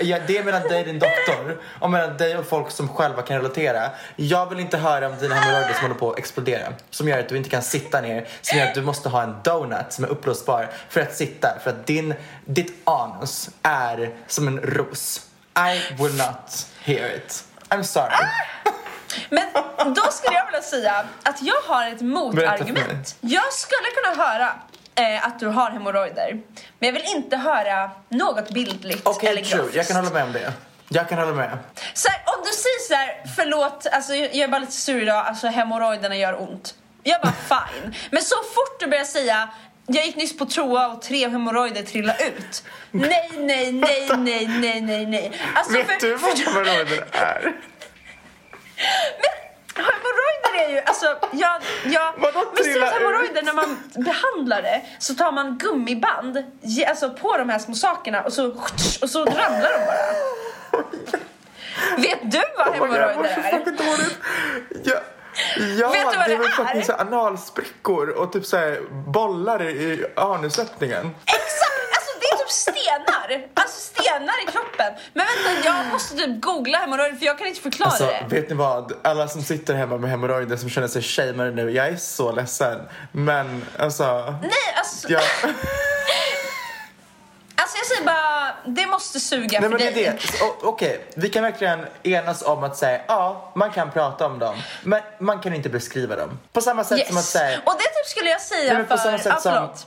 Ja, 0.00 0.18
det 0.26 0.38
är 0.38 0.44
mellan 0.44 0.62
dig 0.62 0.80
och 0.80 0.86
din 0.86 0.98
doktor 0.98 1.62
och 1.80 1.90
mellan 1.90 2.16
dig 2.16 2.36
och 2.36 2.46
folk 2.46 2.70
som 2.70 2.88
själva 2.88 3.22
kan 3.22 3.36
relatera. 3.36 3.90
Jag 4.16 4.46
vill 4.48 4.60
inte 4.60 4.76
höra 4.76 5.06
om 5.06 5.16
dina 5.20 5.34
hemorrojder 5.34 5.74
som 5.74 5.82
håller 5.82 5.94
på 5.94 6.10
att 6.12 6.18
explodera. 6.18 6.72
Som 6.90 7.08
gör 7.08 7.18
att 7.18 7.28
du 7.28 7.36
inte 7.36 7.50
kan 7.50 7.62
sitta 7.62 8.00
ner. 8.00 8.28
Som 8.42 8.58
gör 8.58 8.66
att 8.66 8.74
du 8.74 8.82
måste 8.82 9.08
ha 9.08 9.22
en 9.22 9.36
donut 9.44 9.86
som 9.92 10.04
är 10.04 10.08
uppblåsbar 10.08 10.68
för 10.88 11.00
att 11.00 11.14
sitta. 11.14 11.48
För 11.64 11.70
att 11.70 11.86
din, 11.86 12.14
ditt 12.44 12.72
anus 12.84 13.50
är 13.62 14.14
som 14.26 14.48
en 14.48 14.60
ros. 14.60 15.20
I 15.56 15.94
will 16.02 16.16
not 16.16 16.66
hear 16.80 17.16
it. 17.16 17.44
I'm 17.68 17.82
sorry. 17.82 18.26
Men 19.30 19.44
då 19.94 20.02
skulle 20.10 20.36
jag 20.36 20.46
vilja 20.46 20.62
säga 20.62 21.04
att 21.22 21.42
jag 21.42 21.60
har 21.66 21.86
ett 21.88 22.00
motargument. 22.00 23.16
Jag 23.20 23.52
skulle 23.52 23.88
kunna 23.94 24.24
höra 24.24 24.52
eh, 24.96 25.26
att 25.26 25.38
du 25.40 25.46
har 25.46 25.70
hemorrojder. 25.70 26.40
Men 26.78 26.86
jag 26.86 26.92
vill 26.92 27.04
inte 27.16 27.36
höra 27.36 27.90
något 28.08 28.50
bildligt 28.50 29.06
Okej, 29.06 29.28
eller 29.30 29.42
grafiskt. 29.42 29.74
Jag 29.76 29.86
kan 29.86 29.96
hålla 29.96 30.10
med 30.10 30.22
om 30.24 30.32
det. 30.32 30.52
Jag 30.88 31.08
kan 31.08 31.18
hålla 31.18 31.32
med. 31.32 31.58
Så 31.94 32.08
här, 32.08 32.20
om 32.26 32.44
du 32.44 32.50
säger 32.50 32.88
så 32.88 32.94
här, 32.94 33.34
förlåt, 33.36 33.86
alltså, 33.92 34.14
jag 34.14 34.34
är 34.36 34.48
bara 34.48 34.58
lite 34.58 34.72
sur 34.72 35.02
idag, 35.02 35.26
alltså 35.26 35.46
hemorrojderna 35.46 36.16
gör 36.16 36.40
ont. 36.42 36.74
Jag 37.02 37.20
bara 37.22 37.32
fine. 37.72 37.94
Men 38.10 38.22
så 38.22 38.36
fort 38.36 38.80
du 38.80 38.86
börjar 38.86 39.04
säga 39.04 39.48
jag 39.88 40.06
gick 40.06 40.16
nyss 40.16 40.38
på 40.38 40.44
toa 40.46 40.86
och 40.88 41.02
tre 41.02 41.28
hemorrojder 41.28 41.82
trillade 41.82 42.24
ut. 42.26 42.64
Nej, 42.90 43.30
nej, 43.36 43.72
nej, 43.72 44.08
nej, 44.16 44.46
nej, 44.46 44.80
nej, 44.80 45.06
nej. 45.06 45.32
Alltså, 45.54 45.72
Vet 45.72 45.86
för- 45.86 46.00
du 46.00 46.14
vad 46.16 46.38
hemorrojder 46.38 47.04
är? 47.12 47.42
Men 49.20 49.45
är 50.64 50.70
ju, 50.70 50.80
alltså, 50.80 51.06
jag, 51.32 51.62
jag, 51.84 52.12
visst 52.56 52.78
hemorrojder 52.78 53.42
när 53.42 53.52
man 53.52 53.76
behandlar 53.94 54.62
det 54.62 54.82
så 54.98 55.14
tar 55.14 55.32
man 55.32 55.58
gummiband 55.58 56.44
alltså, 56.88 57.10
på 57.10 57.36
de 57.38 57.48
här 57.48 57.58
små 57.58 57.74
sakerna 57.74 58.22
och 58.22 58.32
så, 58.32 58.46
och 59.02 59.10
så 59.10 59.24
ramlar 59.24 59.72
de 59.72 59.86
bara. 59.86 60.86
Vet 61.96 62.32
du 62.32 62.42
vad 62.58 62.68
Oh 62.68 62.72
hemorrojder 62.72 63.34
så 63.34 63.40
är? 63.40 63.64
dåligt. 63.64 64.18
Ja, 65.78 65.88
Vet 65.90 66.12
du 66.12 66.18
vad 66.18 66.28
det 66.28 66.34
är 66.34 66.38
det 66.38 66.44
är? 66.44 66.50
fucking 66.50 66.84
så 66.84 66.92
analsprickor 66.92 68.08
och 68.08 68.32
typ 68.32 68.46
så 68.46 68.56
här 68.56 68.80
bollar 68.90 69.62
i, 69.62 69.70
i 69.70 70.06
anusöppningen. 70.16 71.14
Exakt! 71.24 71.90
Alltså 71.96 72.18
det 72.20 72.26
är 72.26 72.36
typ 72.38 72.50
stenar. 72.50 73.15
Alltså 73.54 73.80
stenar 73.80 74.42
i 74.48 74.52
kroppen. 74.52 74.92
Men 75.14 75.26
vänta, 75.26 75.68
jag 75.68 75.86
måste 75.86 76.14
typ 76.16 76.40
googla 76.40 76.78
hemorrojder 76.78 77.16
för 77.16 77.26
jag 77.26 77.38
kan 77.38 77.46
inte 77.46 77.60
förklara 77.60 77.90
Alltså, 77.90 78.06
det. 78.28 78.34
vet 78.40 78.48
ni 78.48 78.54
vad? 78.54 78.92
Alla 79.04 79.28
som 79.28 79.42
sitter 79.42 79.74
hemma 79.74 79.96
med 79.96 80.10
hemorrojder 80.10 80.56
som 80.56 80.70
känner 80.70 80.88
sig 80.88 81.02
shameade 81.02 81.50
nu, 81.50 81.70
jag 81.70 81.88
är 81.88 81.96
så 81.96 82.32
ledsen. 82.32 82.80
Men 83.12 83.64
alltså... 83.78 84.34
Nej, 84.42 84.50
alltså, 84.76 85.08
Jag... 85.12 85.22
alltså 87.56 87.76
jag 87.78 87.86
säger 87.86 88.04
bara, 88.04 88.52
det 88.66 88.86
måste 88.86 89.20
suga 89.20 89.60
Nej 89.60 89.60
för 89.60 89.68
men 89.68 89.78
det 89.78 89.88
är 89.88 89.92
dig. 89.94 90.04
det. 90.04 90.40
Okej, 90.62 91.04
vi 91.14 91.28
kan 91.30 91.42
verkligen 91.42 91.86
enas 92.02 92.42
om 92.42 92.64
att 92.64 92.76
säga 92.76 93.00
ja, 93.08 93.52
man 93.54 93.70
kan 93.72 93.90
prata 93.90 94.26
om 94.26 94.38
dem. 94.38 94.56
Men 94.82 95.00
man 95.20 95.40
kan 95.40 95.54
inte 95.54 95.68
beskriva 95.68 96.16
dem. 96.16 96.38
På 96.52 96.60
samma 96.60 96.84
sätt 96.84 97.06
som 97.06 97.16
att 97.16 97.20
Yes. 97.22 97.30
säga... 97.30 97.58
Och 97.64 97.72
det 97.78 97.82
typ 97.84 98.06
skulle 98.06 98.30
jag 98.30 98.40
säga 98.40 98.72
Nej, 98.72 98.76
men 98.76 98.86
på 98.86 98.96
för... 98.96 99.04
samma 99.04 99.18
sätt 99.18 99.32
ja, 99.44 99.70
som... 99.74 99.86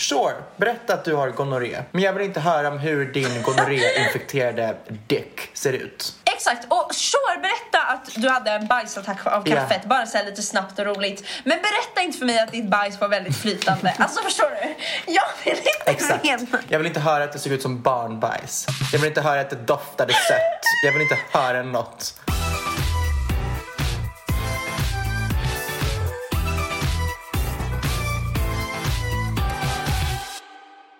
Sure, 0.00 0.34
berätta 0.56 0.94
att 0.94 1.04
du 1.04 1.14
har 1.14 1.30
gonorré. 1.30 1.82
Men 1.92 2.02
jag 2.02 2.12
vill 2.12 2.24
inte 2.26 2.40
höra 2.40 2.68
om 2.68 2.78
hur 2.78 3.12
din 3.12 3.42
gonorré-infekterade 3.42 4.76
dick 5.06 5.40
ser 5.54 5.72
ut. 5.72 6.14
Exakt, 6.24 6.66
och 6.68 6.94
sure, 6.94 7.40
berätta 7.42 7.86
att 7.86 8.08
du 8.14 8.28
hade 8.28 8.50
en 8.50 8.66
bajsattack 8.66 9.26
av 9.26 9.44
kaffet, 9.44 9.84
bara 9.84 10.06
så 10.06 10.18
här 10.18 10.24
lite 10.24 10.42
snabbt 10.42 10.78
och 10.78 10.84
roligt. 10.84 11.24
Men 11.44 11.58
berätta 11.58 12.02
inte 12.02 12.18
för 12.18 12.26
mig 12.26 12.38
att 12.38 12.52
ditt 12.52 12.64
bajs 12.70 13.00
var 13.00 13.08
väldigt 13.08 13.36
flytande. 13.36 13.94
Alltså 13.98 14.22
förstår 14.22 14.50
du? 14.50 14.74
Jag 15.12 15.22
vill 15.44 15.58
inte 15.58 15.90
Exakt. 15.90 16.24
veta. 16.24 16.58
Jag 16.68 16.78
vill 16.78 16.86
inte 16.86 17.00
höra 17.00 17.24
att 17.24 17.32
det 17.32 17.38
såg 17.38 17.52
ut 17.52 17.62
som 17.62 17.82
barnbajs. 17.82 18.66
Jag 18.92 18.98
vill 18.98 19.08
inte 19.08 19.20
höra 19.20 19.40
att 19.40 19.50
det 19.50 19.56
doftade 19.56 20.12
sött. 20.12 20.62
Jag 20.84 20.92
vill 20.92 21.02
inte 21.02 21.18
höra 21.32 21.62
något. 21.62 22.14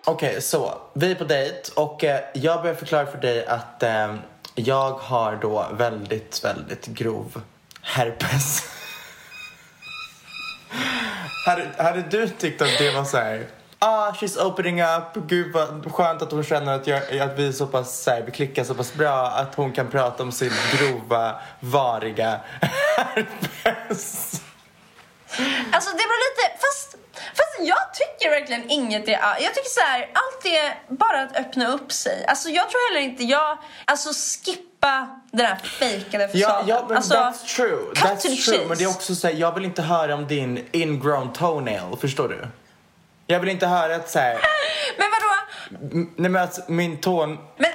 Okej, 0.05 0.43
så 0.43 0.81
vi 0.93 1.11
är 1.11 1.15
på 1.15 1.25
dejt 1.25 1.73
och 1.77 2.05
eh, 2.05 2.21
jag 2.33 2.63
börjar 2.63 2.75
förklara 2.75 3.07
för 3.07 3.19
dig 3.19 3.47
att 3.47 3.83
eh, 3.83 4.15
jag 4.55 4.91
har 4.91 5.37
då 5.37 5.67
väldigt, 5.73 6.45
väldigt 6.45 6.87
grov 6.87 7.43
herpes. 7.83 8.63
hade, 11.47 11.69
hade 11.79 12.03
du 12.03 12.29
tyckt 12.29 12.63
att 12.63 12.79
det 12.79 12.91
var 12.91 13.05
så 13.05 13.17
här... 13.17 13.47
Ah, 13.79 14.11
she's 14.13 14.43
opening 14.43 14.83
up. 14.83 15.29
Gud 15.29 15.53
vad 15.53 15.93
skönt 15.93 16.23
att 16.23 16.33
hon 16.33 16.45
känner 16.45 16.75
att, 16.75 16.87
jag, 16.87 17.19
att 17.19 17.39
vi 17.39 17.53
så 17.53 17.67
pass, 17.67 18.03
så 18.03 18.11
här, 18.11 18.23
vi 18.23 18.31
klickar 18.31 18.65
så 18.65 18.75
pass 18.75 18.95
bra 18.95 19.27
att 19.27 19.55
hon 19.55 19.73
kan 19.73 19.91
prata 19.91 20.23
om 20.23 20.33
sin 20.33 20.53
grova, 20.79 21.41
variga 21.61 22.41
herpes. 22.97 24.41
Alltså 25.73 25.91
det 25.91 26.05
beror 26.11 26.21
lite, 26.31 26.60
jag 27.67 27.95
tycker 27.95 28.31
verkligen 28.31 28.71
inget 28.71 29.09
är, 29.09 29.13
jag 29.41 29.55
tycker 29.55 29.69
så 29.71 29.81
här, 29.81 30.01
allt 30.01 30.47
är 30.47 30.95
bara 30.95 31.23
att 31.23 31.37
öppna 31.37 31.69
upp 31.73 31.93
sig. 31.93 32.25
Alltså 32.27 32.49
jag 32.49 32.71
tror 32.71 32.91
heller 32.95 33.09
inte 33.09 33.25
jag, 33.25 33.59
alltså 33.85 34.11
skippa 34.45 35.21
den 35.33 35.47
här 35.47 35.57
fejkade 35.57 36.31
Ja, 36.33 36.49
fasaden. 36.49 36.69
ja 36.69 36.85
men 36.89 36.97
alltså, 36.97 37.15
that's 37.15 37.57
true. 37.57 37.79
That's 37.95 38.17
true. 38.17 38.37
chase. 38.37 38.65
Men 38.69 38.79
det 38.79 38.85
är 38.85 38.89
också 38.89 39.15
så 39.15 39.27
här, 39.27 39.35
jag 39.35 39.55
vill 39.55 39.65
inte 39.65 39.83
höra 39.83 40.15
om 40.15 40.27
din 40.27 40.69
ingrown 40.73 41.33
toenail, 41.33 41.97
förstår 42.01 42.29
du? 42.29 42.47
Jag 43.27 43.41
vill 43.41 43.49
inte 43.49 43.67
höra 43.67 43.97
att 43.97 44.11
så 44.11 44.19
här, 44.19 44.33
Men 44.99 45.09
vadå? 45.11 46.07
nej 46.17 46.31
men 46.31 46.37
att 46.43 46.69
min 46.69 47.01
tån, 47.01 47.39
Men 47.57 47.71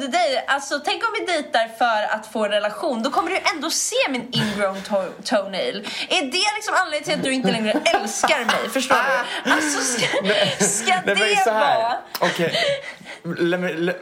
the 0.00 0.06
day, 0.06 0.44
alltså 0.46 0.80
tänk 0.84 1.02
om 1.02 1.08
vi 1.18 1.32
dejtar 1.32 1.68
för 1.78 2.14
att 2.16 2.26
få 2.32 2.44
en 2.44 2.50
relation, 2.50 3.02
då 3.02 3.10
kommer 3.10 3.30
du 3.30 3.38
ändå 3.54 3.70
se 3.70 3.96
min 4.10 4.28
ingrown 4.32 4.76
to- 4.76 5.12
toenail. 5.24 5.88
Är 6.08 6.22
det 6.22 6.54
liksom 6.56 6.74
anledningen 6.74 7.04
till 7.04 7.14
att 7.18 7.22
du 7.24 7.32
inte 7.32 7.52
längre 7.52 7.72
älskar 7.72 8.44
mig? 8.44 8.70
Förstår 8.72 8.96
du? 9.44 9.50
Alltså 9.52 9.80
ska, 9.80 10.06
ska 10.66 11.00
det 11.14 11.44
vara... 11.46 11.96
okej. 12.20 12.54
Let- 13.24 13.96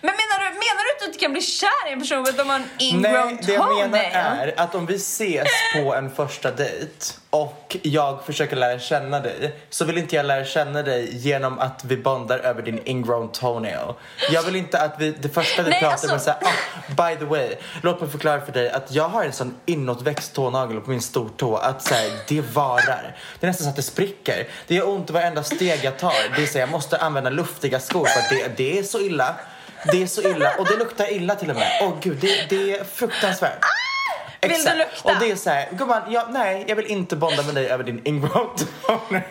Men 0.00 0.10
menar 0.14 0.38
du, 0.44 0.50
menar 0.50 0.84
du 0.84 0.90
att 0.92 1.00
du 1.00 1.06
inte 1.06 1.18
kan 1.18 1.32
bli 1.32 1.42
kär 1.42 1.88
i 1.88 1.92
en 1.92 2.00
person 2.00 2.20
att 2.20 2.36
de 2.36 2.48
har 2.50 2.56
en 2.56 2.68
ingrown 2.78 3.26
Nej, 3.26 3.38
det 3.46 3.52
jag 3.52 3.90
menar 3.90 4.46
är 4.46 4.60
att 4.60 4.74
om 4.74 4.86
vi 4.86 4.94
ses 4.94 5.48
på 5.76 5.94
en 5.94 6.10
första 6.14 6.50
dejt 6.50 6.90
och 7.30 7.76
jag 7.82 8.24
försöker 8.24 8.56
lära 8.56 8.78
känna 8.78 9.20
dig 9.20 9.54
så 9.70 9.84
vill 9.84 9.98
inte 9.98 10.16
jag 10.16 10.26
lära 10.26 10.44
känna 10.44 10.82
dig 10.82 11.16
genom 11.16 11.58
att 11.58 11.84
vi 11.84 11.96
bondar 11.96 12.38
över 12.38 12.62
din 12.62 12.80
ingrown 12.84 13.32
toenail. 13.32 13.94
Jag 14.30 14.42
vill 14.42 14.56
inte 14.56 14.80
att 14.80 14.94
vi, 14.98 15.10
det 15.10 15.28
första 15.28 15.62
vi 15.62 15.70
Nej, 15.70 15.80
pratar 15.80 15.92
alltså- 15.92 16.08
om 16.08 16.14
är 16.14 16.18
såhär, 16.18 16.38
ah, 16.42 17.10
by 17.10 17.16
the 17.18 17.24
way, 17.24 17.54
låt 17.82 18.00
mig 18.00 18.10
förklara 18.10 18.40
för 18.40 18.52
dig 18.52 18.70
att 18.70 18.92
jag 18.92 19.08
har 19.08 19.24
en 19.24 19.32
sån 19.32 19.56
inåtväxt 19.66 20.34
tånagel 20.34 20.80
på 20.80 20.90
min 20.90 21.02
stortå 21.02 21.56
att 21.56 21.82
såhär, 21.82 22.10
det 22.28 22.40
varar. 22.40 23.16
Det 23.40 23.46
är 23.46 23.48
nästan 23.48 23.64
så 23.64 23.70
att 23.70 23.76
det 23.76 23.82
spricker. 23.82 24.48
Det 24.66 24.74
gör 24.74 24.88
ont 24.88 25.10
varenda 25.10 25.42
steg 25.42 25.80
jag 25.82 25.98
tar. 25.98 26.14
Det 26.36 26.42
är 26.42 26.46
så 26.46 26.58
jag 26.58 26.68
måste 26.70 26.98
använda 26.98 27.30
luftiga 27.30 27.80
skor 27.80 28.06
för 28.06 28.20
att 28.20 28.28
det, 28.30 28.56
det 28.56 28.78
är 28.78 28.82
så 28.82 29.00
illa. 29.00 29.34
Det 29.92 30.02
är 30.02 30.06
så 30.06 30.22
illa 30.22 30.54
och 30.58 30.66
det 30.66 30.76
luktar 30.76 31.12
illa 31.12 31.34
till 31.34 31.50
och 31.50 31.56
med. 31.56 31.78
Åh 31.82 31.92
gud, 32.00 32.18
det, 32.20 32.46
det 32.48 32.78
är 32.78 32.84
fruktansvärt. 32.84 33.64
Vill 34.40 34.50
du 34.50 34.56
Exakt. 34.56 34.76
lukta? 34.78 35.08
Och 35.08 35.18
det 35.20 35.30
är 35.30 35.36
såhär, 35.36 35.68
gumman, 35.72 36.12
jag, 36.12 36.32
nej 36.32 36.64
jag 36.68 36.76
vill 36.76 36.86
inte 36.86 37.16
bonda 37.16 37.42
med 37.42 37.54
dig 37.54 37.68
över 37.68 37.84
din 37.84 38.00
ingrown 38.04 38.56
toenail. 38.56 39.22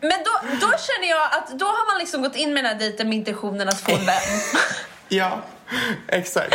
Men 0.00 0.24
då, 0.24 0.56
då 0.60 0.66
känner 0.78 1.08
jag 1.08 1.24
att 1.32 1.58
då 1.58 1.66
har 1.66 1.92
man 1.92 1.98
liksom 1.98 2.22
gått 2.22 2.36
in 2.36 2.54
med 2.54 2.64
den 2.64 2.72
här 2.72 2.78
dejten 2.78 3.08
med 3.08 3.18
intentionen 3.18 3.68
att 3.68 3.80
få 3.80 3.92
en 3.92 4.06
vän. 4.06 4.14
Ja, 5.08 5.38
exakt. 6.08 6.54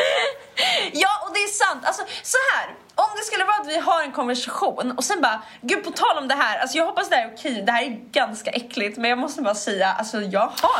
Ja, 0.94 1.10
och 1.28 1.34
det 1.34 1.40
är 1.40 1.48
sant. 1.48 1.86
Alltså, 1.86 2.04
så 2.24 2.38
här. 2.54 2.76
Om 2.96 3.10
det 3.16 3.24
skulle 3.24 3.46
vara 3.46 3.56
att 3.56 3.68
vi 3.68 3.78
har 3.80 4.04
en 4.04 4.12
konversation 4.12 4.92
och 4.98 5.04
sen 5.04 5.22
bara, 5.22 5.42
gud 5.62 5.84
på 5.84 5.92
tal 5.92 6.18
om 6.18 6.28
det 6.28 6.36
här, 6.36 6.58
alltså 6.60 6.78
jag 6.78 6.86
hoppas 6.86 7.10
det 7.10 7.16
här 7.16 7.28
är 7.28 7.34
okej, 7.34 7.64
det 7.66 7.72
här 7.72 7.84
är 7.84 8.00
ganska 8.12 8.52
äckligt, 8.52 8.98
men 8.98 9.10
jag 9.10 9.20
måste 9.20 9.42
bara 9.42 9.56
säga, 9.56 9.88
alltså 9.94 10.22
jag 10.22 10.40
har 10.62 10.80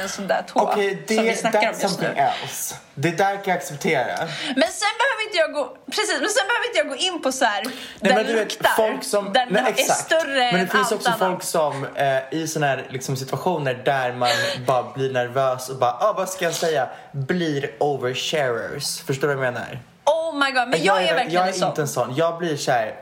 En 0.00 0.08
sån 0.08 0.26
där 0.26 0.42
tå 0.42 0.60
Okej, 0.60 1.02
som 1.06 1.16
vi 1.24 1.28
det 1.30 1.36
snackar 1.36 1.58
om 1.60 1.64
just 1.66 1.82
nu. 1.82 1.88
something 1.88 2.18
else. 2.18 2.74
Det 2.94 3.10
där 3.10 3.34
kan 3.34 3.42
jag 3.44 3.56
acceptera. 3.56 4.16
Men 4.56 4.68
sen 4.68 4.92
behöver 5.00 5.22
inte 5.26 5.38
jag 5.38 5.52
gå, 5.52 5.76
precis, 5.86 6.20
men 6.20 6.28
sen 6.28 6.46
behöver 6.48 6.66
inte 6.68 6.78
jag 6.78 6.88
gå 6.88 6.96
in 6.96 7.22
på 7.22 7.32
så 7.32 7.44
här, 7.44 7.62
Nej, 7.64 7.72
den 8.00 8.14
men 8.14 8.26
du 8.26 8.32
vet, 8.32 8.52
luktar, 8.52 8.70
folk 8.76 9.04
som, 9.04 9.32
den 9.32 9.48
nej, 9.50 9.62
är 9.62 9.68
exakt. 9.68 10.00
större 10.00 10.52
Men 10.52 10.60
det 10.60 10.66
finns 10.66 10.92
också 10.92 11.08
annat. 11.08 11.18
folk 11.18 11.42
som 11.42 11.86
eh, 11.96 12.18
i 12.40 12.46
såna 12.48 12.66
här 12.66 12.86
liksom, 12.90 13.16
situationer 13.16 13.74
där 13.84 14.12
man 14.12 14.28
bara 14.66 14.82
blir 14.94 15.12
nervös 15.12 15.68
och 15.68 15.76
bara, 15.76 15.92
ah, 16.00 16.12
vad 16.16 16.28
ska 16.28 16.44
jag 16.44 16.54
säga, 16.54 16.88
blir 17.12 17.70
oversharers. 17.78 19.00
Förstår 19.00 19.28
du 19.28 19.34
vad 19.34 19.46
jag 19.46 19.52
menar? 19.54 19.78
Oh 20.04 20.34
my 20.38 20.50
god, 20.50 20.68
men 20.68 20.82
jag, 20.84 21.02
är 21.04 21.14
verkligen 21.14 21.32
jag 21.32 21.42
en 21.42 21.48
är 21.48 21.52
sån. 21.58 21.68
inte 21.68 21.80
en 21.82 21.88
sån. 21.88 22.14
Jag 22.16 22.38
blir 22.38 22.56
så 22.56 22.70
här. 22.70 22.94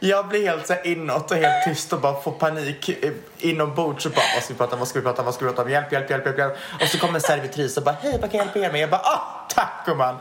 Jag 0.00 0.28
blir 0.28 0.46
helt 0.46 0.66
så 0.66 0.74
inåt 0.84 1.30
och 1.30 1.36
helt 1.36 1.64
tyst 1.64 1.92
och 1.92 2.00
bara 2.00 2.22
får 2.22 2.32
panik 2.32 2.90
inombords 3.38 4.06
och 4.06 4.12
bara 4.12 4.24
vad 4.34 4.44
ska 4.44 4.54
vi 4.54 4.58
prata 4.58 4.72
om, 4.72 4.78
vad 4.78 4.88
ska 4.88 4.98
vi 4.98 5.04
prata 5.04 5.22
om, 5.22 5.24
vad 5.24 5.34
ska 5.34 5.44
vi 5.44 5.50
prata 5.50 5.62
om, 5.62 5.70
hjälp, 5.70 5.92
hjälp, 5.92 6.10
hjälp, 6.10 6.26
hjälp, 6.26 6.38
hjälp. 6.38 6.56
Och 6.80 6.88
så 6.88 6.98
kommer 6.98 7.14
en 7.14 7.20
servitris 7.20 7.76
och 7.76 7.82
bara 7.82 7.96
hej, 8.02 8.18
vad 8.20 8.30
kan 8.30 8.38
jag 8.38 8.46
hjälpa 8.46 8.58
er 8.58 8.72
med? 8.72 8.80
Jag 8.80 8.90
bara 8.90 9.00
ah, 9.00 9.46
tack 9.54 9.86
gumman. 9.86 10.16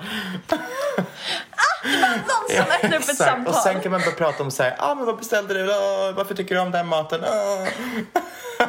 Det 1.84 2.02
var 2.02 2.10
någon 2.10 2.50
som 2.50 2.76
öppnade 2.76 2.98
upp 2.98 3.10
ett 3.10 3.18
samtal. 3.18 3.48
Och 3.48 3.56
sen 3.56 3.82
kan 3.82 3.92
man 3.92 4.02
börja 4.02 4.16
prata 4.16 4.44
om 4.44 4.52
så 4.52 4.64
här, 4.64 4.76
ah, 4.80 4.96
men 4.96 5.06
vad 5.06 5.18
beställde 5.18 5.54
du? 5.54 5.74
Ah, 5.74 6.12
varför 6.12 6.36
tycker 6.36 6.56
du 6.56 6.62
om 6.62 6.72
den 6.72 6.88
maten? 6.88 7.24
Ah. 7.24 7.68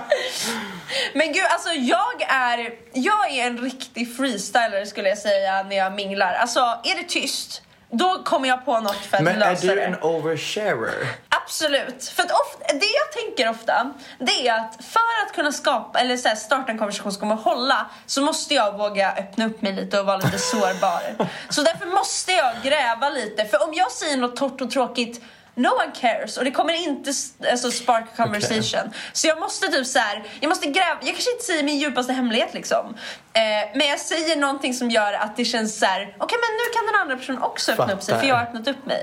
Men 1.14 1.32
gud, 1.32 1.44
alltså 1.50 1.72
jag 1.72 2.22
är, 2.28 2.74
jag 2.92 3.30
är 3.30 3.46
en 3.46 3.58
riktig 3.58 4.16
freestyler 4.16 4.84
skulle 4.84 5.08
jag 5.08 5.18
säga 5.18 5.62
när 5.62 5.76
jag 5.76 5.92
minglar. 5.92 6.32
Alltså 6.32 6.60
är 6.60 7.02
det 7.02 7.08
tyst, 7.08 7.62
då 7.92 8.22
kommer 8.24 8.48
jag 8.48 8.64
på 8.64 8.80
något 8.80 8.96
för 8.96 9.16
att 9.16 9.22
Men 9.22 9.34
är 9.42 9.50
lösa 9.50 9.66
du 9.66 9.74
det. 9.74 9.82
en 9.82 9.96
oversharer? 10.02 11.06
Absolut. 11.28 12.04
För 12.16 12.22
att 12.22 12.30
ofta, 12.30 12.74
det 12.74 12.86
jag 12.86 13.12
tänker 13.24 13.50
ofta, 13.50 13.92
det 14.18 14.48
är 14.48 14.54
att 14.60 14.84
för 14.84 15.26
att 15.26 15.32
kunna 15.34 15.52
skapa, 15.52 15.98
eller 16.00 16.16
så 16.16 16.28
här, 16.28 16.34
starta 16.36 16.72
en 16.72 16.78
konversation 16.78 17.12
som 17.12 17.20
kommer 17.20 17.34
hålla, 17.34 17.86
så 18.06 18.22
måste 18.22 18.54
jag 18.54 18.78
våga 18.78 19.12
öppna 19.12 19.46
upp 19.46 19.62
mig 19.62 19.72
lite 19.72 20.00
och 20.00 20.06
vara 20.06 20.16
lite 20.16 20.38
sårbar. 20.52 21.26
så 21.48 21.62
därför 21.62 21.86
måste 21.86 22.32
jag 22.32 22.52
gräva 22.62 23.08
lite. 23.10 23.44
För 23.44 23.62
om 23.68 23.74
jag 23.74 23.92
säger 23.92 24.16
något 24.16 24.36
torrt 24.36 24.60
och 24.60 24.70
tråkigt, 24.70 25.20
No 25.54 25.68
one 25.68 25.92
cares 26.00 26.36
och 26.36 26.44
det 26.44 26.50
kommer 26.50 26.72
inte 26.88 27.12
alltså, 27.50 27.70
spark 27.70 28.16
conversation. 28.16 28.90
Så 29.12 29.26
jag 29.26 29.40
måste 29.40 29.66
typ 29.66 29.86
så 29.86 29.98
här, 29.98 30.24
jag 30.40 30.48
måste 30.48 30.66
gräva, 30.66 30.98
jag 31.00 31.14
kanske 31.14 31.32
inte 31.32 31.44
säger 31.44 31.62
min 31.64 31.78
djupaste 31.78 32.12
hemlighet 32.12 32.54
liksom. 32.54 32.94
Eh, 33.32 33.42
men 33.74 33.86
jag 33.86 34.00
säger 34.00 34.36
någonting 34.36 34.74
som 34.74 34.90
gör 34.90 35.12
att 35.12 35.36
det 35.36 35.44
känns 35.44 35.78
så 35.78 35.86
här: 35.86 36.16
okej 36.18 36.38
men 36.40 36.56
nu 36.56 36.74
kan 36.74 36.86
den 36.86 37.00
andra 37.02 37.16
personen 37.16 37.42
också 37.42 37.72
öppna 37.72 37.92
upp 37.92 38.02
sig 38.02 38.14
Fattar. 38.14 38.20
för 38.20 38.28
jag 38.28 38.36
har 38.36 38.42
öppnat 38.42 38.68
upp 38.68 38.86
mig. 38.86 39.02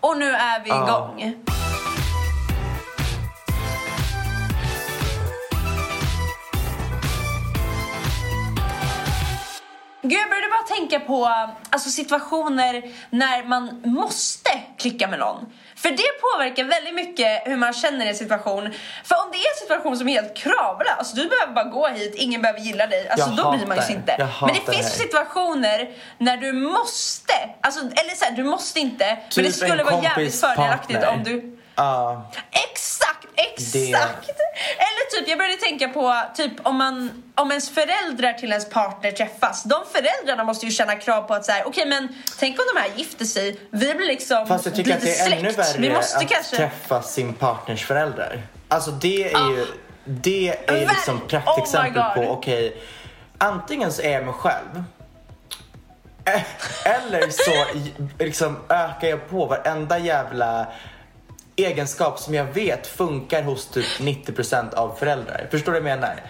Och 0.00 0.18
nu 0.18 0.30
är 0.30 0.60
vi 0.64 0.70
igång. 0.70 1.34
Gud, 10.02 10.12
jag 10.12 10.28
började 10.28 10.48
bara 10.48 10.76
tänka 10.76 11.00
på 11.00 11.26
alltså, 11.70 11.90
situationer 11.90 12.82
när 13.10 13.44
man 13.44 13.82
måste 13.84 14.50
klicka 14.78 15.08
med 15.08 15.18
någon. 15.18 15.46
För 15.76 15.88
det 15.90 16.08
påverkar 16.20 16.64
väldigt 16.64 16.94
mycket 16.94 17.42
hur 17.44 17.56
man 17.56 17.72
känner 17.72 18.06
i 18.06 18.08
en 18.08 18.14
situation. 18.14 18.62
För 19.04 19.14
om 19.24 19.30
det 19.32 19.36
är 19.36 19.50
en 19.54 19.60
situation 19.60 19.96
som 19.96 20.08
är 20.08 20.12
helt 20.12 20.36
kravlös, 20.36 21.12
du 21.12 21.28
behöver 21.28 21.52
bara 21.52 21.64
gå 21.64 21.88
hit, 21.88 22.14
ingen 22.14 22.42
behöver 22.42 22.60
gilla 22.60 22.86
dig. 22.86 23.08
Alltså 23.08 23.28
Jag 23.28 23.36
då 23.36 23.50
bryr 23.50 23.66
man 23.66 23.76
det. 23.76 23.92
inte. 23.92 24.28
Men 24.40 24.54
det 24.54 24.72
finns 24.72 24.92
det 24.92 24.98
situationer 24.98 25.90
när 26.18 26.36
du 26.36 26.52
måste, 26.52 27.34
alltså, 27.60 27.80
eller 27.80 28.16
så 28.16 28.24
här, 28.24 28.32
du 28.32 28.44
måste 28.44 28.80
inte, 28.80 29.06
men 29.06 29.16
det 29.34 29.42
Typ 29.42 29.54
skulle 29.54 29.84
vara 29.84 30.02
jävligt 30.02 30.40
fördelaktigt 30.40 31.04
om 31.04 31.24
du 31.24 31.57
Ja. 31.78 32.30
Exakt, 32.50 33.26
exakt! 33.34 34.28
Eller 34.78 35.10
typ, 35.20 35.28
jag 35.28 35.38
började 35.38 35.56
tänka 35.56 35.88
på 35.88 36.22
typ 36.34 36.52
om 36.62 36.76
man 36.76 37.22
om 37.34 37.50
ens 37.50 37.70
föräldrar 37.70 38.32
till 38.32 38.50
ens 38.50 38.70
partner 38.70 39.12
träffas. 39.12 39.62
De 39.62 39.80
föräldrarna 39.92 40.44
måste 40.44 40.66
ju 40.66 40.72
känna 40.72 40.96
krav 40.96 41.22
på 41.22 41.34
att 41.34 41.44
säga, 41.44 41.64
okej 41.66 41.86
men 41.86 42.08
tänk 42.38 42.58
om 42.58 42.64
de 42.74 42.80
här 42.80 42.88
gifter 42.96 43.24
sig. 43.24 43.60
Vi 43.70 43.94
blir 43.94 44.06
liksom 44.06 44.46
Fast 44.46 44.64
jag 44.66 44.74
tycker 44.74 44.94
att 44.94 45.00
det 45.00 45.10
är 45.20 45.26
släkt. 45.26 45.40
ännu 45.42 45.50
värre 45.52 45.78
Vi 45.78 45.90
måste 45.90 46.18
att 46.18 46.28
kanske... 46.28 46.56
träffa 46.56 47.02
sin 47.02 47.34
partners 47.34 47.84
föräldrar. 47.86 48.42
Alltså 48.68 48.90
det 48.90 49.32
är 49.32 49.50
ju, 49.50 49.66
det 50.04 50.48
är 50.48 50.72
Ver- 50.72 50.88
liksom 50.88 51.16
Oh 51.16 51.26
praktexempel 51.28 52.02
God. 52.02 52.14
på, 52.14 52.32
okej, 52.32 52.76
antingen 53.38 53.92
så 53.92 54.02
är 54.02 54.10
jag 54.12 54.24
mig 54.24 54.34
själv 54.34 54.84
eh, 56.24 56.42
eller 56.84 57.30
så 57.30 57.78
liksom 58.24 58.56
ökar 58.68 59.08
jag 59.08 59.28
på 59.30 59.44
varenda 59.46 59.98
jävla 59.98 60.66
egenskap 61.58 62.18
som 62.18 62.34
jag 62.34 62.44
vet 62.44 62.86
funkar 62.86 63.42
hos 63.42 63.66
typ 63.66 63.86
90% 63.86 64.74
av 64.74 64.96
föräldrar. 64.98 65.48
Förstår 65.50 65.72
du 65.72 65.80
vad 65.80 65.90
jag 65.90 65.98
menar? 65.98 66.22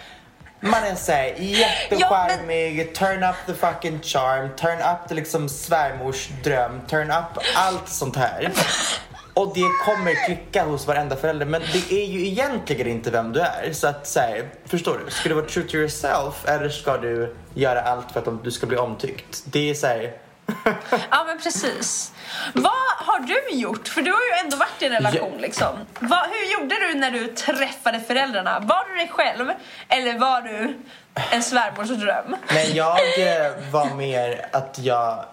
Man 0.61 0.83
är 0.83 0.95
såhär 0.95 1.35
jättecharmig, 1.37 2.95
turn 2.95 3.23
up 3.23 3.35
the 3.45 3.53
fucking 3.53 3.99
charm, 4.01 4.49
turn 4.55 4.79
up 4.79 5.09
the 5.09 5.15
liksom 5.15 5.49
svärmors 5.49 6.29
dröm, 6.43 6.81
turn 6.87 7.11
up 7.11 7.43
allt 7.55 7.89
sånt 7.89 8.15
här. 8.15 8.51
Och 9.33 9.51
det 9.55 9.69
kommer 9.85 10.25
klicka 10.25 10.63
hos 10.63 10.87
varenda 10.87 11.15
förälder 11.15 11.45
men 11.45 11.61
det 11.73 11.91
är 11.91 12.05
ju 12.05 12.27
egentligen 12.27 12.87
inte 12.87 13.11
vem 13.11 13.33
du 13.33 13.39
är. 13.39 13.73
Så 13.73 13.87
att 13.87 14.07
säga, 14.07 14.45
förstår 14.65 15.01
du? 15.05 15.11
Ska 15.11 15.29
du 15.29 15.35
vara 15.35 15.45
true 15.45 15.67
to 15.67 15.75
yourself 15.75 16.45
eller 16.47 16.69
ska 16.69 16.97
du 16.97 17.35
göra 17.53 17.81
allt 17.81 18.11
för 18.11 18.19
att 18.19 18.43
du 18.43 18.51
ska 18.51 18.67
bli 18.67 18.77
omtyckt? 18.77 19.43
Det 19.45 19.69
är 19.69 19.73
såhär... 19.73 20.13
Ja 21.09 21.23
men 21.27 21.39
precis. 21.39 22.13
Vad 22.53 22.71
har 22.97 23.19
du 23.19 23.57
gjort? 23.57 23.87
För 23.87 24.01
du 24.01 24.11
har 24.11 24.19
ju 24.19 24.45
ändå 24.45 24.57
varit 24.57 24.81
i 24.81 24.85
en 24.85 24.91
relation 24.91 25.37
liksom. 25.37 25.67
Vad, 25.99 26.19
hur 26.19 26.53
gjorde 26.53 26.75
du 26.75 26.93
när 26.93 27.11
du 27.11 27.27
träffade 27.27 27.99
föräldrarna? 27.99 28.59
Var 28.59 28.89
du 28.89 28.95
dig 28.95 29.11
själv? 29.13 29.51
Eller 29.87 30.19
var 30.19 30.41
du 30.41 30.77
en 31.31 31.43
svärmors 31.43 31.89
dröm? 31.89 32.35
Nej, 32.53 32.77
jag 32.77 32.97
eh, 32.97 33.51
var 33.71 33.95
mer 33.95 34.45
att 34.51 34.79
jag... 34.79 35.25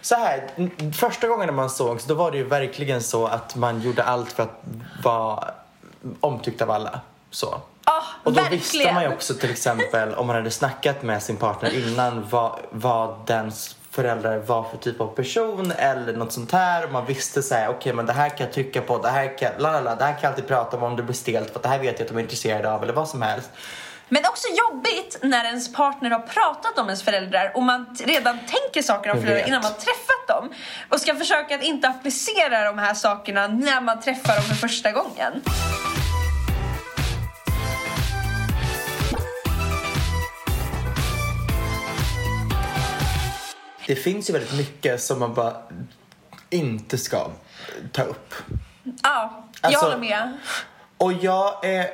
Så 0.00 0.14
här, 0.14 0.48
första 0.92 1.28
gången 1.28 1.46
när 1.46 1.52
man 1.52 1.70
sågs 1.70 2.04
då 2.04 2.14
var 2.14 2.30
det 2.30 2.36
ju 2.36 2.44
verkligen 2.44 3.02
så 3.02 3.26
att 3.26 3.56
man 3.56 3.80
gjorde 3.80 4.02
allt 4.02 4.32
för 4.32 4.42
att 4.42 4.62
vara 5.02 5.50
omtyckt 6.20 6.62
av 6.62 6.70
alla. 6.70 7.00
Så. 7.30 7.60
Ja, 7.86 8.02
Och 8.22 8.32
då 8.32 8.40
verkligen. 8.40 8.60
visste 8.60 8.92
man 8.92 9.02
ju 9.02 9.08
också 9.08 9.34
till 9.34 9.50
exempel 9.50 10.14
om 10.14 10.26
man 10.26 10.36
hade 10.36 10.50
snackat 10.50 11.02
med 11.02 11.22
sin 11.22 11.36
partner 11.36 11.88
innan 11.88 12.26
vad, 12.30 12.58
vad 12.70 13.26
dens 13.26 13.76
föräldrar 13.90 14.38
var 14.38 14.62
för 14.70 14.76
typ 14.76 15.00
av 15.00 15.06
person 15.06 15.72
eller 15.78 16.12
något 16.12 16.32
sånt 16.32 16.52
här. 16.52 16.84
Och 16.84 16.92
man 16.92 17.06
visste 17.06 17.42
så 17.42 17.54
här, 17.54 17.68
okej 17.68 17.92
men 17.92 18.06
det 18.06 18.12
här 18.12 18.28
kan 18.28 18.38
jag 18.46 18.52
trycka 18.52 18.80
på, 18.82 18.98
det 18.98 19.08
här 19.08 19.38
kan, 19.38 19.50
la, 19.58 19.72
la, 19.72 19.80
la, 19.80 19.94
det 19.94 20.04
här 20.04 20.12
kan 20.12 20.20
jag 20.22 20.30
alltid 20.30 20.46
prata 20.46 20.76
om 20.76 20.82
om 20.82 20.96
det 20.96 21.02
blir 21.02 21.14
stelt 21.14 21.52
för 21.52 21.60
det 21.62 21.68
här 21.68 21.78
vet 21.78 21.98
jag 21.98 22.02
att 22.06 22.08
de 22.08 22.16
är 22.18 22.22
intresserade 22.22 22.72
av 22.72 22.82
eller 22.82 22.92
vad 22.92 23.08
som 23.08 23.22
helst. 23.22 23.50
Men 24.08 24.22
också 24.26 24.48
jobbigt 24.48 25.18
när 25.22 25.44
ens 25.44 25.72
partner 25.72 26.10
har 26.10 26.18
pratat 26.18 26.78
om 26.78 26.86
ens 26.86 27.02
föräldrar 27.02 27.52
och 27.54 27.62
man 27.62 27.96
redan 28.04 28.38
tänker 28.38 28.82
saker 28.82 29.10
om 29.10 29.20
föräldrar 29.22 29.48
innan 29.48 29.62
man 29.62 29.72
träffat 29.72 30.28
dem. 30.28 30.52
Och 30.88 31.00
ska 31.00 31.14
försöka 31.14 31.54
att 31.54 31.62
inte 31.62 31.88
applicera 31.88 32.64
de 32.64 32.78
här 32.78 32.94
sakerna 32.94 33.46
när 33.46 33.80
man 33.80 34.00
träffar 34.00 34.34
dem 34.34 34.44
för 34.44 34.54
första 34.54 34.92
gången. 34.92 35.42
Det 43.86 43.96
finns 43.96 44.28
ju 44.28 44.32
väldigt 44.32 44.56
mycket 44.56 45.02
som 45.02 45.18
man 45.18 45.34
bara 45.34 45.56
inte 46.50 46.98
ska 46.98 47.26
ta 47.92 48.02
upp. 48.02 48.34
Ja, 49.02 49.44
jag 49.62 49.68
Alltså- 49.68 49.84
håller 49.84 49.98
med. 49.98 50.38
Och 50.98 51.12
jag 51.12 51.64
är... 51.64 51.86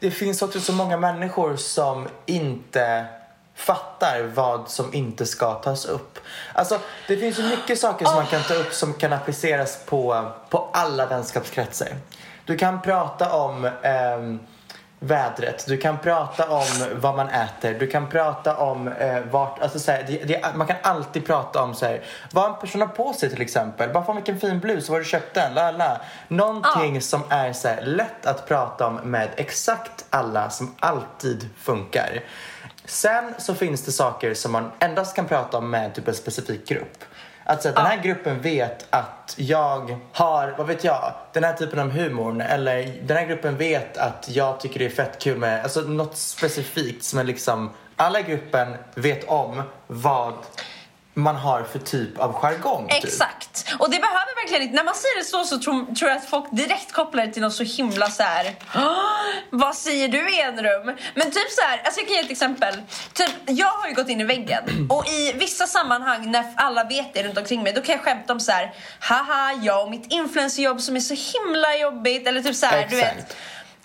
Det 0.00 0.10
finns 0.10 0.42
också 0.42 0.60
så 0.60 0.72
många 0.72 0.96
människor 0.96 1.56
som 1.56 2.08
inte 2.26 3.06
fattar 3.54 4.22
vad 4.34 4.68
som 4.70 4.94
inte 4.94 5.26
ska 5.26 5.54
tas 5.54 5.84
upp. 5.84 6.18
Alltså, 6.52 6.78
det 7.06 7.16
finns 7.16 7.38
ju 7.38 7.42
mycket 7.42 7.78
saker 7.78 8.04
som 8.06 8.14
man 8.14 8.26
kan 8.26 8.42
ta 8.42 8.54
upp 8.54 8.72
som 8.72 8.94
kan 8.94 9.12
appliceras 9.12 9.78
på, 9.86 10.32
på 10.50 10.70
alla 10.72 11.06
vänskapskretsar. 11.06 11.88
Du 12.44 12.56
kan 12.58 12.82
prata 12.82 13.32
om 13.32 13.70
ehm, 13.82 14.38
vädret, 15.00 15.64
du 15.66 15.76
kan 15.76 15.98
prata 15.98 16.50
om 16.50 16.66
vad 16.94 17.16
man 17.16 17.28
äter, 17.28 17.76
du 17.78 17.86
kan 17.86 18.08
prata 18.08 18.56
om 18.56 18.88
eh, 18.88 19.20
vart, 19.30 19.62
alltså 19.62 19.78
så 19.78 19.92
här, 19.92 20.04
det, 20.06 20.24
det, 20.24 20.54
man 20.54 20.66
kan 20.66 20.76
alltid 20.82 21.26
prata 21.26 21.62
om 21.62 21.74
så 21.74 21.86
här, 21.86 22.04
vad 22.32 22.50
en 22.50 22.58
person 22.58 22.80
har 22.80 22.88
på 22.88 23.12
sig 23.12 23.30
till 23.30 23.42
exempel. 23.42 23.92
Bara 23.92 24.04
fan 24.04 24.16
vilken 24.16 24.40
fin 24.40 24.60
blus, 24.60 24.88
var 24.88 24.98
du 24.98 25.04
köpt 25.04 25.34
den? 25.34 25.54
La, 25.54 25.70
la. 25.70 26.00
Någonting 26.28 27.00
som 27.00 27.22
är 27.28 27.52
så 27.52 27.68
här, 27.68 27.82
lätt 27.82 28.26
att 28.26 28.48
prata 28.48 28.86
om 28.86 28.94
med 28.94 29.28
exakt 29.36 30.04
alla 30.10 30.50
som 30.50 30.74
alltid 30.80 31.48
funkar. 31.58 32.22
Sen 32.84 33.34
så 33.38 33.54
finns 33.54 33.84
det 33.84 33.92
saker 33.92 34.34
som 34.34 34.52
man 34.52 34.70
endast 34.78 35.16
kan 35.16 35.26
prata 35.26 35.58
om 35.58 35.70
med 35.70 35.94
typ 35.94 36.08
en 36.08 36.14
specifik 36.14 36.68
grupp. 36.68 37.04
Att 37.48 37.62
så 37.62 37.68
att 37.68 37.76
den 37.76 37.86
här 37.86 38.02
gruppen 38.02 38.40
vet 38.40 38.86
att 38.90 39.34
jag 39.36 39.98
har, 40.12 40.54
vad 40.58 40.66
vet 40.66 40.84
jag, 40.84 41.12
den 41.32 41.44
här 41.44 41.52
typen 41.52 41.78
av 41.78 41.90
humor. 41.90 42.42
Eller 42.42 42.92
den 43.02 43.16
här 43.16 43.26
gruppen 43.26 43.56
vet 43.56 43.96
att 43.96 44.28
jag 44.28 44.60
tycker 44.60 44.78
det 44.78 44.84
är 44.86 44.90
fett 44.90 45.18
kul 45.18 45.38
med, 45.38 45.62
alltså 45.62 45.80
något 45.80 46.16
specifikt 46.16 47.04
som 47.04 47.18
är 47.18 47.24
liksom, 47.24 47.70
alla 47.96 48.20
i 48.20 48.22
gruppen 48.22 48.74
vet 48.94 49.28
om 49.28 49.62
vad 49.86 50.34
man 51.18 51.36
har 51.36 51.62
för 51.62 51.78
typ 51.78 52.18
av 52.18 52.32
jargong. 52.32 52.88
Typ. 52.88 53.04
Exakt. 53.04 53.64
Och 53.78 53.90
det 53.90 53.98
behöver 54.00 54.42
verkligen 54.42 54.62
inte, 54.62 54.76
när 54.76 54.84
man 54.84 54.94
säger 54.94 55.18
det 55.18 55.24
så 55.24 55.44
så 55.44 55.58
tror, 55.58 55.94
tror 55.94 56.10
jag 56.10 56.18
att 56.18 56.24
folk 56.30 56.46
direkt 56.50 56.92
kopplar 56.92 57.26
det 57.26 57.32
till 57.32 57.42
något 57.42 57.54
så 57.54 57.62
himla 57.62 58.10
så 58.10 58.22
här. 58.22 58.54
"Åh, 58.74 58.98
vad 59.50 59.76
säger 59.76 60.08
du 60.08 60.30
i 60.30 60.40
en 60.42 60.62
rum? 60.62 60.96
Men 61.14 61.30
typ 61.30 61.50
så 61.50 61.62
här, 61.62 61.82
alltså 61.84 62.00
jag 62.00 62.08
kan 62.08 62.16
ge 62.16 62.22
ett 62.22 62.30
exempel. 62.30 62.74
Typ, 63.12 63.30
jag 63.46 63.66
har 63.66 63.88
ju 63.88 63.94
gått 63.94 64.08
in 64.08 64.20
i 64.20 64.24
väggen 64.24 64.86
och 64.90 65.06
i 65.08 65.32
vissa 65.32 65.66
sammanhang 65.66 66.30
när 66.30 66.52
alla 66.56 66.84
vet 66.84 67.14
det 67.14 67.22
runt 67.22 67.38
omkring 67.38 67.62
mig 67.62 67.72
då 67.72 67.80
kan 67.82 67.94
jag 67.94 68.04
skämta 68.04 68.32
om 68.32 68.40
så 68.40 68.52
här. 68.52 68.74
haha 69.00 69.52
jag 69.62 69.82
och 69.84 69.90
mitt 69.90 70.12
influencerjobb 70.12 70.80
som 70.80 70.96
är 70.96 71.00
så 71.00 71.14
himla 71.14 71.76
jobbigt 71.76 72.26
eller 72.26 72.42
typ 72.42 72.56
så 72.56 72.66
här, 72.66 72.86
du 72.90 72.96
vet. 72.96 73.12
Exakt. 73.12 73.36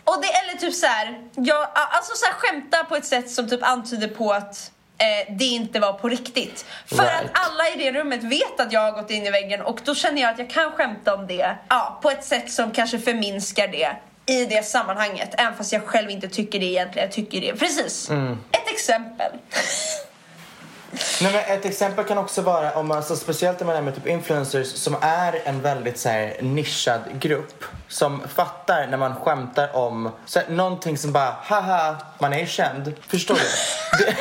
Och 0.04 0.22
det, 0.22 0.28
eller 0.28 0.60
typ 0.60 0.74
så 0.74 0.86
här, 0.86 1.22
jag, 1.36 1.67
alltså 1.74 2.13
så 2.15 2.26
här, 2.26 2.34
skämta 2.34 2.84
på 2.84 2.96
ett 2.96 3.06
sätt 3.06 3.32
som 3.32 3.50
typ 3.50 3.63
antyder 3.63 4.08
på 4.08 4.34
att 4.34 4.69
eh, 4.97 5.34
det 5.34 5.45
inte 5.45 5.79
var 5.79 5.93
på 5.93 6.10
riktigt. 6.10 6.65
För 6.86 6.95
Right. 6.95 7.15
att 7.15 7.32
alla 7.34 7.69
i 7.69 7.77
det 7.91 7.99
rummet 7.99 8.23
vet 8.23 8.60
att 8.60 8.71
jag 8.71 8.82
har 8.82 8.91
gått 8.91 9.12
in 9.12 9.25
i 9.25 9.32
väggen 9.32 9.62
och 9.62 9.79
då 9.86 9.95
känner 9.95 10.21
jag 10.21 10.32
att 10.32 10.39
jag 10.39 10.49
kan 10.49 10.71
skämta 10.71 11.13
om 11.15 11.27
det 11.27 11.56
ja, 11.69 11.99
på 12.01 12.10
ett 12.12 12.23
sätt 12.23 12.51
som 12.51 12.71
kanske 12.71 12.99
förminskar 12.99 13.67
det 13.67 13.95
i 14.25 14.45
det 14.45 14.65
sammanhanget. 14.65 15.29
Även 15.38 15.56
fast 15.56 15.73
jag 15.73 15.86
själv 15.86 16.10
inte 16.10 16.27
tycker 16.27 16.60
det 16.60 16.65
egentligen. 16.65 17.08
Jag 17.08 17.15
tycker 17.15 17.41
det. 17.41 17.53
Precis. 17.60 18.10
Ett 18.51 18.71
exempel. 18.73 19.32
Nej, 21.21 21.32
men 21.34 21.58
ett 21.58 21.65
exempel 21.65 22.06
kan 22.06 22.17
också 22.17 22.41
vara, 22.41 22.71
om 22.73 22.88
man, 22.88 22.97
alltså, 22.97 23.15
speciellt 23.15 23.62
om 23.62 23.67
man 23.67 23.75
är 23.75 23.82
med 23.82 23.95
typ 23.95 24.08
influencers 24.08 24.67
som 24.67 24.95
är 25.01 25.41
en 25.45 25.62
väldigt 25.62 25.99
så 25.99 26.10
här, 26.10 26.38
nischad 26.41 27.01
grupp 27.19 27.63
som 27.88 28.21
fattar 28.36 28.88
när 28.88 28.97
man 28.97 29.15
skämtar 29.15 29.75
om 29.75 30.12
så 30.25 30.39
här, 30.39 30.47
någonting 30.49 30.97
som 30.97 31.12
bara 31.12 31.36
haha, 31.43 31.95
man 32.19 32.34
är 32.34 32.39
ju 32.39 32.47
känd. 32.47 32.93
Förstår 33.08 33.36
du? 33.36 33.41
Det, 34.06 34.15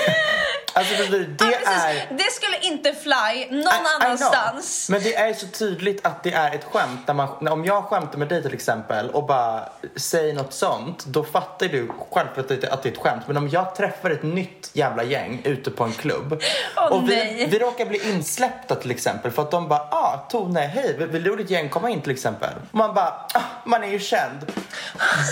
alltså 0.72 0.94
förstår 0.94 1.18
du? 1.18 1.24
Det 1.26 1.44
ja, 1.64 1.70
är... 1.72 2.06
Det 2.10 2.30
skulle 2.32 2.58
inte 2.58 2.92
fly 2.94 3.46
någon 3.50 3.58
I- 3.58 3.60
I 3.60 3.60
know. 3.60 3.86
annanstans. 4.00 4.88
Men 4.90 5.02
det 5.02 5.14
är 5.14 5.34
så 5.34 5.46
tydligt 5.46 6.06
att 6.06 6.22
det 6.22 6.32
är 6.32 6.54
ett 6.54 6.64
skämt. 6.64 7.00
När 7.06 7.14
man, 7.14 7.48
om 7.48 7.64
jag 7.64 7.84
skämtar 7.84 8.18
med 8.18 8.28
dig 8.28 8.42
till 8.42 8.54
exempel 8.54 9.10
och 9.10 9.26
bara 9.26 9.68
säger 9.96 10.34
något 10.34 10.52
sånt, 10.52 11.04
då 11.04 11.24
fattar 11.24 11.68
du 11.68 11.88
självklart 12.10 12.38
att 12.38 12.48
det 12.48 12.56
det 12.82 12.88
är 12.88 12.92
ett 12.92 12.98
skämt. 12.98 13.22
Men 13.26 13.36
om 13.36 13.48
jag 13.48 13.74
träffar 13.74 14.10
ett 14.10 14.22
nytt 14.22 14.70
jävla 14.72 15.02
gäng 15.04 15.40
ute 15.44 15.70
på 15.70 15.84
en 15.84 15.92
klubb 15.92 16.42
Åh, 16.76 16.86
och 16.86 17.10
vi, 17.10 17.16
nej. 17.16 17.46
vi 17.50 17.58
råkar 17.58 17.86
bli 17.86 18.10
insläppta 18.10 18.74
till 18.74 18.90
exempel 18.90 19.30
för 19.30 19.42
att 19.42 19.50
de 19.50 19.68
bara 19.68 19.80
ah, 19.80 20.26
Tone, 20.30 20.60
hej, 20.60 20.94
vill, 20.98 21.06
vill 21.08 21.22
du 21.22 21.30
och 21.30 21.36
ditt 21.36 21.50
gäng 21.50 21.68
komma 21.68 21.90
in 21.90 22.00
till 22.02 22.12
exempel? 22.12 22.50
Och 22.70 22.74
man 22.74 22.94
bara, 22.94 23.26
ah, 23.34 23.40
man 23.64 23.84
är 23.84 23.88
ju 23.88 23.98
känd. 23.98 24.52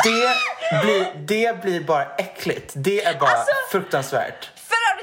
Det 0.05 0.35
blir, 0.83 1.13
det 1.27 1.63
blir 1.63 1.81
bara 1.85 2.05
äckligt. 2.15 2.73
Det 2.75 3.05
är 3.05 3.19
bara 3.19 3.31
Alltså- 3.31 3.53
fruktansvärt. 3.71 4.51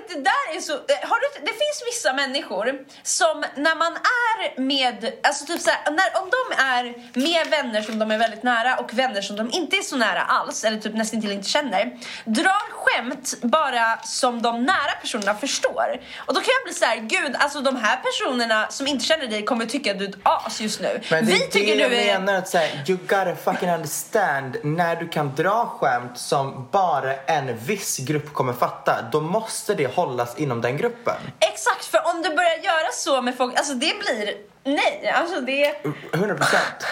Det 0.08 0.22
där 0.22 0.56
är 0.58 0.62
så... 0.62 0.74
eh, 0.74 1.10
Har 1.10 1.20
du, 1.20 1.39
det 1.46 1.52
finns 1.52 1.84
vissa 1.91 2.13
människor 2.13 2.80
som 3.04 3.46
när 3.56 3.76
man 3.76 3.93
är 3.93 4.62
med... 4.62 5.13
Alltså 5.24 5.46
typ 5.46 5.62
såhär, 5.62 5.80
när, 5.86 6.22
om 6.22 6.30
de 6.30 6.63
är 6.63 6.84
med 7.13 7.48
vänner 7.48 7.82
som 7.82 8.00
de 8.00 8.12
är 8.12 8.17
väldigt 8.17 8.43
nära 8.43 8.76
och 8.78 8.93
vänner 8.93 9.22
som 9.22 9.36
de 9.36 9.52
inte 9.52 9.76
är 9.76 9.82
så 9.82 9.96
nära 9.96 10.22
alls, 10.22 10.63
eller 10.63 10.78
typ 10.80 10.93
nästan 10.96 11.22
till 11.22 11.32
inte 11.32 11.50
känner, 11.50 11.98
drar 12.26 12.72
skämt 12.74 13.34
bara 13.41 13.98
som 14.04 14.41
de 14.41 14.63
nära 14.63 14.91
personerna 15.02 15.36
förstår. 15.36 16.02
Och 16.26 16.34
då 16.34 16.39
kan 16.39 16.50
jag 16.60 16.63
bli 16.65 16.74
så 16.74 16.86
här: 16.86 16.98
gud, 16.98 17.36
alltså 17.39 17.62
de 17.62 17.76
här 17.76 17.98
personerna 17.98 18.67
som 18.70 18.88
inte 18.88 19.06
känner 19.06 19.28
dig 19.28 19.46
kommer 19.46 19.65
tycka 19.65 19.91
att 19.91 20.00
du 20.00 20.06
är 20.06 20.10
ett 20.10 20.15
as 20.24 20.62
just 20.62 20.80
nu. 20.82 21.02
Men 21.12 21.26
det 21.26 21.32
Vi 21.32 21.43
är 21.43 21.48
tycker 21.48 21.76
det 21.76 21.82
jag 21.82 21.91
du 21.91 21.98
är... 21.98 22.20
menar 22.20 22.34
att 22.34 22.48
säga, 22.50 22.70
you 22.88 22.98
gotta 22.98 23.36
fucking 23.36 23.70
understand 23.70 24.58
när 24.63 24.96
du 24.96 25.08
kan 25.08 25.36
dra 25.36 25.65
skämt 25.80 26.17
som 26.17 26.67
bara 26.72 27.15
en 27.15 27.58
viss 27.58 27.98
grupp 27.98 28.34
kommer 28.34 28.54
fatta, 28.54 29.02
då 29.12 29.22
måste 29.22 29.74
det 29.74 29.96
hållas 29.97 30.38
inom 30.38 30.62
den 30.62 30.77
gruppen. 30.77 31.15
Exakt, 31.39 31.86
för 31.86 31.99
om 32.15 32.21
du 32.21 32.29
börjar 32.29 32.57
göra 32.63 32.91
så 32.93 33.21
med 33.21 33.38
folk, 33.38 33.57
alltså 33.57 33.73
det 33.73 33.93
blir... 33.99 34.33
Nej, 34.63 35.13
alltså 35.15 35.41
det... 35.41 35.75
100 36.13 36.36
procent. 36.36 36.86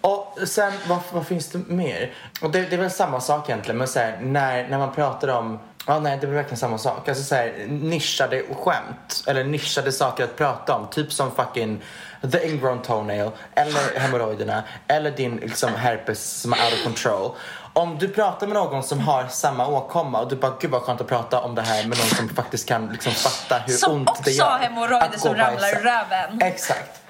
Och 0.00 0.38
sen, 0.48 0.72
vad, 0.88 0.98
vad 1.12 1.26
finns 1.26 1.48
det 1.48 1.58
mer? 1.58 2.14
Och 2.40 2.50
det, 2.50 2.60
det 2.60 2.76
är 2.76 2.80
väl 2.80 2.90
samma 2.90 3.20
sak 3.20 3.48
egentligen, 3.48 3.78
men 3.78 3.88
så 3.88 3.98
här, 3.98 4.18
när, 4.22 4.68
när 4.68 4.78
man 4.78 4.94
pratar 4.94 5.28
om 5.28 5.58
Ja, 5.86 6.00
nej, 6.00 6.18
det 6.20 6.26
är 6.26 6.30
verkligen 6.30 6.58
samma 6.58 6.78
sak. 6.78 7.08
Alltså 7.08 7.24
så 7.24 7.34
här, 7.34 7.66
nischade 7.68 8.42
skämt, 8.54 9.24
eller 9.26 9.44
nischade 9.44 9.92
saker 9.92 10.24
att 10.24 10.36
prata 10.36 10.76
om. 10.76 10.88
Typ 10.90 11.12
som 11.12 11.30
fucking 11.34 11.82
the 12.30 12.48
ingrown 12.48 12.82
toenail, 12.82 13.30
eller 13.54 13.98
hemorrojderna, 14.00 14.62
eller 14.88 15.10
din 15.10 15.36
liksom, 15.36 15.74
herpes 15.74 16.40
som 16.40 16.52
är 16.52 16.64
out 16.64 16.72
of 16.72 16.82
control. 16.82 17.30
Om 17.74 17.98
du 17.98 18.08
pratar 18.08 18.46
med 18.46 18.54
någon 18.54 18.82
som 18.82 19.00
har 19.00 19.26
samma 19.26 19.66
åkomma 19.66 20.20
och 20.20 20.28
du 20.28 20.36
bara, 20.36 20.56
gud 20.60 20.70
vad 20.70 20.82
skönt 20.82 21.00
att 21.00 21.06
prata 21.06 21.40
om 21.40 21.54
det 21.54 21.62
här 21.62 21.86
med 21.86 21.98
någon 21.98 22.06
som 22.06 22.28
faktiskt 22.28 22.68
kan 22.68 22.86
liksom 22.86 23.12
fatta 23.12 23.58
hur 23.66 23.74
Som 23.74 23.92
ont 23.92 24.06
det 24.06 24.12
också 24.12 24.30
gör. 24.30 24.44
har 24.44 24.58
hemorrojder 24.58 25.06
att 25.06 25.12
gå 25.12 25.18
som 25.18 25.34
ramlar 25.34 25.68
ur 25.68 25.82
röven. 25.82 26.42
Exakt. 26.42 27.01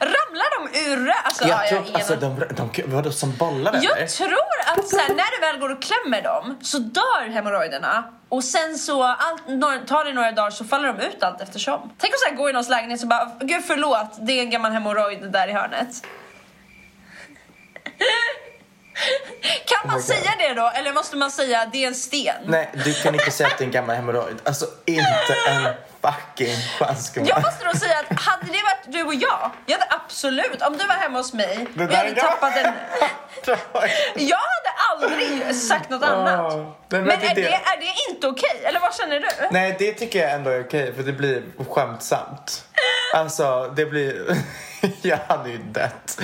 Ramlar 0.00 0.72
de 0.72 0.78
ur 0.90 1.12
alltså, 1.24 1.48
Jag 1.48 1.68
tror, 1.68 1.80
ingen 1.80 1.94
alltså 1.94 2.16
de, 2.16 2.38
de, 2.38 2.70
de, 2.74 2.82
vadå, 2.86 3.12
som 3.12 3.36
bollar 3.36 3.72
eller? 3.72 3.98
Jag 3.98 4.08
tror 4.08 4.38
att 4.66 4.88
så 4.88 4.96
här, 4.96 5.08
när 5.08 5.40
du 5.40 5.40
väl 5.40 5.60
går 5.60 5.68
och 5.70 5.82
klämmer 5.82 6.22
dem 6.22 6.58
så 6.62 6.78
dör 6.78 7.28
hemorrojderna 7.28 8.04
och 8.28 8.44
sen 8.44 8.78
så 8.78 9.02
allt, 9.02 9.46
tar 9.88 10.04
det 10.04 10.12
några 10.12 10.32
dagar 10.32 10.50
så 10.50 10.64
faller 10.64 10.92
de 10.92 11.00
ut 11.00 11.22
allt 11.22 11.40
eftersom. 11.40 11.92
Tänk 11.98 12.14
om 12.14 12.18
så 12.18 12.28
här, 12.28 12.36
gå 12.36 12.50
i 12.50 12.52
någons 12.52 12.68
lägenhet 12.68 13.02
och 13.02 13.08
bara 13.08 13.32
gud 13.40 13.62
förlåt 13.66 14.16
det 14.20 14.32
är 14.32 14.42
en 14.42 14.50
gammal 14.50 14.72
hemorrojd 14.72 15.32
där 15.32 15.48
i 15.48 15.52
hörnet. 15.52 16.02
Kan 19.66 19.90
man 19.90 19.96
Oh 19.96 20.02
säga 20.02 20.30
det 20.38 20.54
då 20.54 20.70
eller 20.74 20.92
måste 20.92 21.16
man 21.16 21.30
säga 21.30 21.66
det 21.72 21.84
är 21.84 21.88
en 21.88 21.94
sten? 21.94 22.42
Nej, 22.46 22.70
du 22.84 22.94
kan 22.94 23.14
inte 23.14 23.30
säga 23.30 23.48
att 23.48 23.58
det 23.58 23.64
är 23.64 23.66
en 23.66 23.72
gammal 23.72 23.96
hemorrojd. 23.96 24.36
Alltså 24.44 24.66
inte 24.86 25.34
en 25.48 25.74
fucking 26.02 26.56
chans. 26.78 27.12
Jag 27.14 27.42
måste 27.42 27.64
då 27.72 27.78
säga 27.78 27.98
att 27.98 28.20
hade 28.20 28.46
det 28.46 28.62
varit 28.62 28.84
du 28.86 29.02
och 29.02 29.14
jag, 29.14 29.50
jag 29.66 29.78
hade 29.78 29.94
absolut, 30.04 30.62
om 30.62 30.76
du 30.78 30.86
var 30.86 30.94
hemma 30.94 31.18
hos 31.18 31.32
mig 31.32 31.66
och 31.76 31.82
jag 31.82 31.92
hade 31.92 32.14
tappat 32.14 32.56
en... 32.56 32.72
Jag 34.14 34.38
hade 34.38 34.72
aldrig 34.90 35.56
sagt 35.56 35.90
något 35.90 36.02
annat. 36.02 36.54
Åh, 36.54 36.66
men 36.88 37.04
Men 37.04 37.22
är 37.22 37.34
det, 37.34 37.54
är 37.54 37.80
det 37.80 38.10
inte 38.10 38.26
okej? 38.26 38.62
Eller 38.64 38.80
vad 38.80 38.94
känner 38.94 39.20
du? 39.20 39.28
Nej, 39.50 39.76
det 39.78 39.92
tycker 39.92 40.18
jag 40.18 40.32
ändå 40.32 40.50
är 40.50 40.64
okej 40.64 40.94
för 40.94 41.02
det 41.02 41.12
blir 41.12 41.42
skämtsamt. 41.70 42.64
Alltså, 43.14 43.72
det 43.76 43.86
blir... 43.86 44.36
jag 45.02 45.18
hade 45.26 45.50
ju 45.50 45.58
dött. 45.58 46.20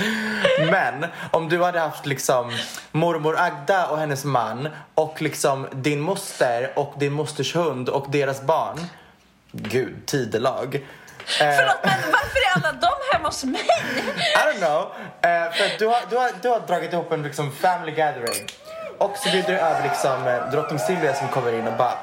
Men 0.71 1.05
om 1.31 1.49
du 1.49 1.63
hade 1.63 1.79
haft 1.79 2.05
liksom 2.05 2.51
mormor 2.91 3.35
Agda 3.39 3.87
och 3.87 3.97
hennes 3.97 4.25
man 4.25 4.69
och 4.95 5.21
liksom 5.21 5.67
din 5.71 5.99
moster 5.99 6.71
och 6.75 6.93
din 6.97 7.13
mosters 7.13 7.55
hund 7.55 7.89
och 7.89 8.11
deras 8.11 8.41
barn. 8.41 8.79
Gud, 9.51 10.05
tidelag. 10.05 10.75
Eh, 10.75 10.81
Förlåt, 11.37 11.77
men 11.83 12.11
varför 12.11 12.39
är 12.39 12.55
alla 12.55 12.71
de 12.71 12.89
hemma 13.13 13.27
hos 13.27 13.43
mig? 13.43 13.61
I 13.61 14.37
don't 14.37 14.57
know. 14.57 14.91
Eh, 15.21 15.51
för 15.51 15.79
du, 15.79 15.87
har, 15.87 15.99
du, 16.09 16.17
har, 16.17 16.31
du 16.41 16.49
har 16.49 16.59
dragit 16.59 16.93
ihop 16.93 17.11
en 17.11 17.23
liksom, 17.23 17.51
family 17.51 17.91
gathering. 17.91 18.47
Och 18.97 19.17
så 19.17 19.29
bjuder 19.29 19.53
du 19.53 19.59
över 19.59 19.83
liksom, 19.83 20.27
eh, 20.27 20.51
drottning 20.51 20.79
Silvia 20.79 21.13
som 21.13 21.27
kommer 21.27 21.53
in 21.53 21.67
och 21.67 21.77
bara 21.77 21.93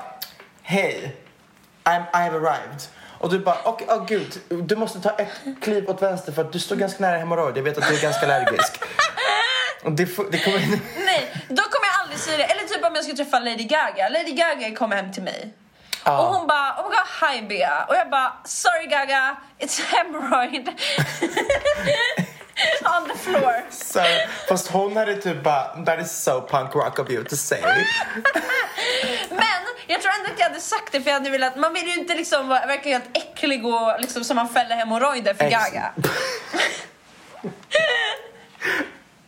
Hej, 0.63 1.17
I'm, 1.85 2.11
I've 2.13 2.37
arrived. 2.37 2.83
Och 3.19 3.31
du 3.31 3.39
bara, 3.39 3.57
åh 3.65 3.75
oh, 3.89 4.07
gud, 4.07 4.41
du 4.49 4.77
måste 4.77 5.01
ta 5.01 5.11
ett 5.11 5.29
kliv 5.63 5.91
åt 5.91 6.03
vänster 6.03 6.33
för 6.33 6.43
att 6.43 6.53
du 6.53 6.59
står 6.59 6.77
ganska 6.77 7.05
nära 7.05 7.19
hemorrojd. 7.19 7.57
Jag 7.57 7.63
vet 7.63 7.79
att 7.79 7.89
du 7.89 7.97
är 7.97 8.03
ganska 8.03 8.27
allergisk. 8.27 8.81
Det, 9.83 10.05
det 10.05 10.39
kommer. 10.39 10.59
Nej, 11.05 11.45
då 11.49 11.63
kommer 11.63 11.87
jag 11.87 12.03
aldrig 12.03 12.19
säga 12.19 12.37
det. 12.37 12.45
Eller 12.45 12.63
typ 12.63 12.85
om 12.85 12.95
jag 12.95 13.05
ska 13.05 13.17
träffa 13.17 13.39
Lady 13.39 13.65
Gaga. 13.65 14.09
Lady 14.09 14.33
Gaga 14.33 14.77
kommer 14.77 14.97
hem 14.97 15.13
till 15.13 15.23
mig. 15.23 15.53
Ja. 16.07 16.19
Och 16.19 16.35
hon 16.35 16.47
bara, 16.47 16.75
oh 16.79 16.89
my 16.91 16.97
god, 16.97 17.31
hi 17.31 17.43
Bea. 17.47 17.85
Och 17.89 17.97
jag 17.97 18.11
bara, 18.11 18.33
sorry 18.45 18.87
Gaga, 18.87 19.37
it's 19.59 19.81
hemorrhoid. 19.93 20.69
On 22.85 23.09
the 23.09 23.19
floor. 23.19 23.65
Så, 23.71 24.01
fast 24.49 24.69
hon 24.71 24.97
hade 24.97 25.17
typ 25.17 25.43
bara, 25.43 25.85
that 25.85 25.99
is 26.01 26.23
so 26.23 26.41
punk 26.41 26.75
rock 26.75 26.99
of 26.99 27.11
you 27.11 27.25
to 27.25 27.37
say. 27.37 27.61
Men 29.31 29.63
jag 29.87 30.03
tror 30.03 30.13
ändå 30.19 30.31
att 30.33 30.39
jag 30.39 30.47
hade 30.49 30.61
sagt 30.61 30.93
det 30.93 31.01
för 31.01 31.11
jag 31.11 31.15
hade 31.19 31.31
velat, 31.31 31.57
man 31.57 31.75
vill 31.75 31.87
ju 31.87 31.95
inte 31.95 32.15
liksom 32.15 32.49
vara 32.49 32.67
verkligen 32.67 33.03
helt 33.03 33.17
äcklig 33.17 33.67
och 33.67 34.01
liksom 34.01 34.25
som 34.25 34.37
man 34.37 34.49
fäller 34.49 34.77
hemorrojder 34.77 35.35
för 35.35 35.45
Ex- 35.45 35.55
Gaga. 35.55 35.93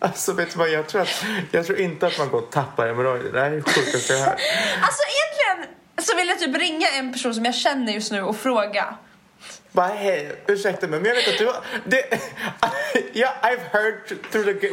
Alltså 0.01 0.33
vet 0.33 0.53
du 0.53 0.59
vad, 0.59 0.69
jag 0.69 0.87
tror, 0.89 1.03
att, 1.03 1.25
jag 1.51 1.67
tror 1.67 1.79
inte 1.79 2.07
att 2.07 2.19
man 2.19 2.29
går 2.29 2.39
och 2.39 2.51
tappar 2.51 2.87
hemorrojder. 2.87 3.33
Det 3.33 3.41
här 3.41 3.51
är 3.51 3.57
det 3.57 3.63
sjukaste 3.63 4.13
jag 4.13 4.21
har 4.21 4.27
hört. 4.27 4.41
Alltså 4.83 5.03
så 5.99 6.17
vill 6.17 6.29
jag 6.29 6.39
typ 6.39 6.57
ringa 6.57 6.89
en 6.89 7.13
person 7.13 7.35
som 7.35 7.45
jag 7.45 7.55
känner 7.55 7.93
just 7.93 8.13
nu 8.13 8.23
och 8.23 8.37
fråga. 8.37 8.95
Bara 9.73 9.87
hej, 9.87 10.43
ursäkta 10.47 10.87
mig, 10.87 11.01
men 11.01 11.09
jag 11.09 11.15
vet 11.15 11.29
att 11.29 11.39
du 11.39 11.47
har... 11.47 11.57
Det, 11.85 11.97
yeah, 13.19 13.33
I've 13.43 13.71
heard 13.73 14.31
through 14.31 14.61
the... 14.61 14.69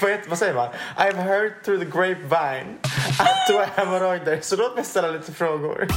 Vad, 0.00 0.10
heter, 0.10 0.28
vad 0.28 0.38
säger 0.38 0.54
man? 0.54 0.68
I've 0.96 1.22
heard 1.22 1.52
through 1.64 1.84
the 1.84 1.90
grapevine 1.90 2.78
att 3.18 3.46
du 3.48 3.54
har 3.54 3.66
hemorrojder. 3.76 4.38
Så 4.42 4.56
låt 4.56 4.74
mig 4.74 4.84
ställa 4.84 5.08
lite 5.08 5.32
frågor. 5.32 5.88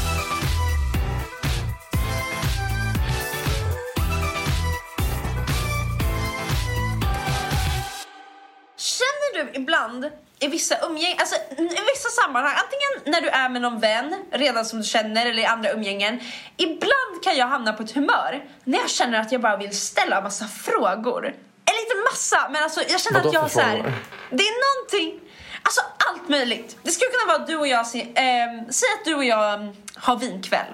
Ibland 9.93 10.13
i 10.39 10.47
vissa 10.47 10.75
umgängen, 10.86 11.17
alltså 11.19 11.36
i 11.58 11.63
vissa 11.93 12.10
sammanhang, 12.21 12.56
antingen 12.56 13.13
när 13.13 13.21
du 13.21 13.29
är 13.29 13.49
med 13.49 13.62
någon 13.62 13.79
vän 13.79 14.25
redan 14.32 14.65
som 14.65 14.79
du 14.79 14.86
känner 14.86 15.25
eller 15.25 15.41
i 15.41 15.45
andra 15.45 15.71
umgängen. 15.71 16.19
Ibland 16.58 17.23
kan 17.23 17.38
jag 17.38 17.47
hamna 17.47 17.73
på 17.73 17.84
ett 17.84 17.91
humör 17.91 18.43
när 18.63 18.79
jag 18.79 18.89
känner 18.89 19.19
att 19.19 19.32
jag 19.32 19.41
bara 19.41 19.58
vill 19.58 19.77
ställa 19.77 20.21
massa 20.21 20.47
frågor. 20.47 21.25
Eller 21.65 21.82
inte 21.82 22.12
massa, 22.12 22.49
men 22.51 22.63
alltså 22.63 22.82
jag 22.89 23.01
känner 23.01 23.19
Vadå 23.19 23.29
att 23.29 23.34
jag 23.34 23.51
så 23.51 23.60
här, 23.60 23.93
det 24.29 24.43
är 24.43 24.56
någonting, 24.65 25.19
alltså 25.63 25.82
allt 26.10 26.29
möjligt. 26.29 26.77
Det 26.84 26.91
skulle 26.91 27.12
kunna 27.12 27.34
vara 27.34 27.41
att 27.41 27.47
du 27.47 27.56
och 27.56 27.67
jag, 27.67 27.86
ehm, 28.15 28.71
säg 28.71 28.89
att 28.99 29.06
du 29.06 29.15
och 29.15 29.25
jag 29.25 29.53
mm, 29.53 29.75
har 29.95 30.15
vinkväll. 30.17 30.67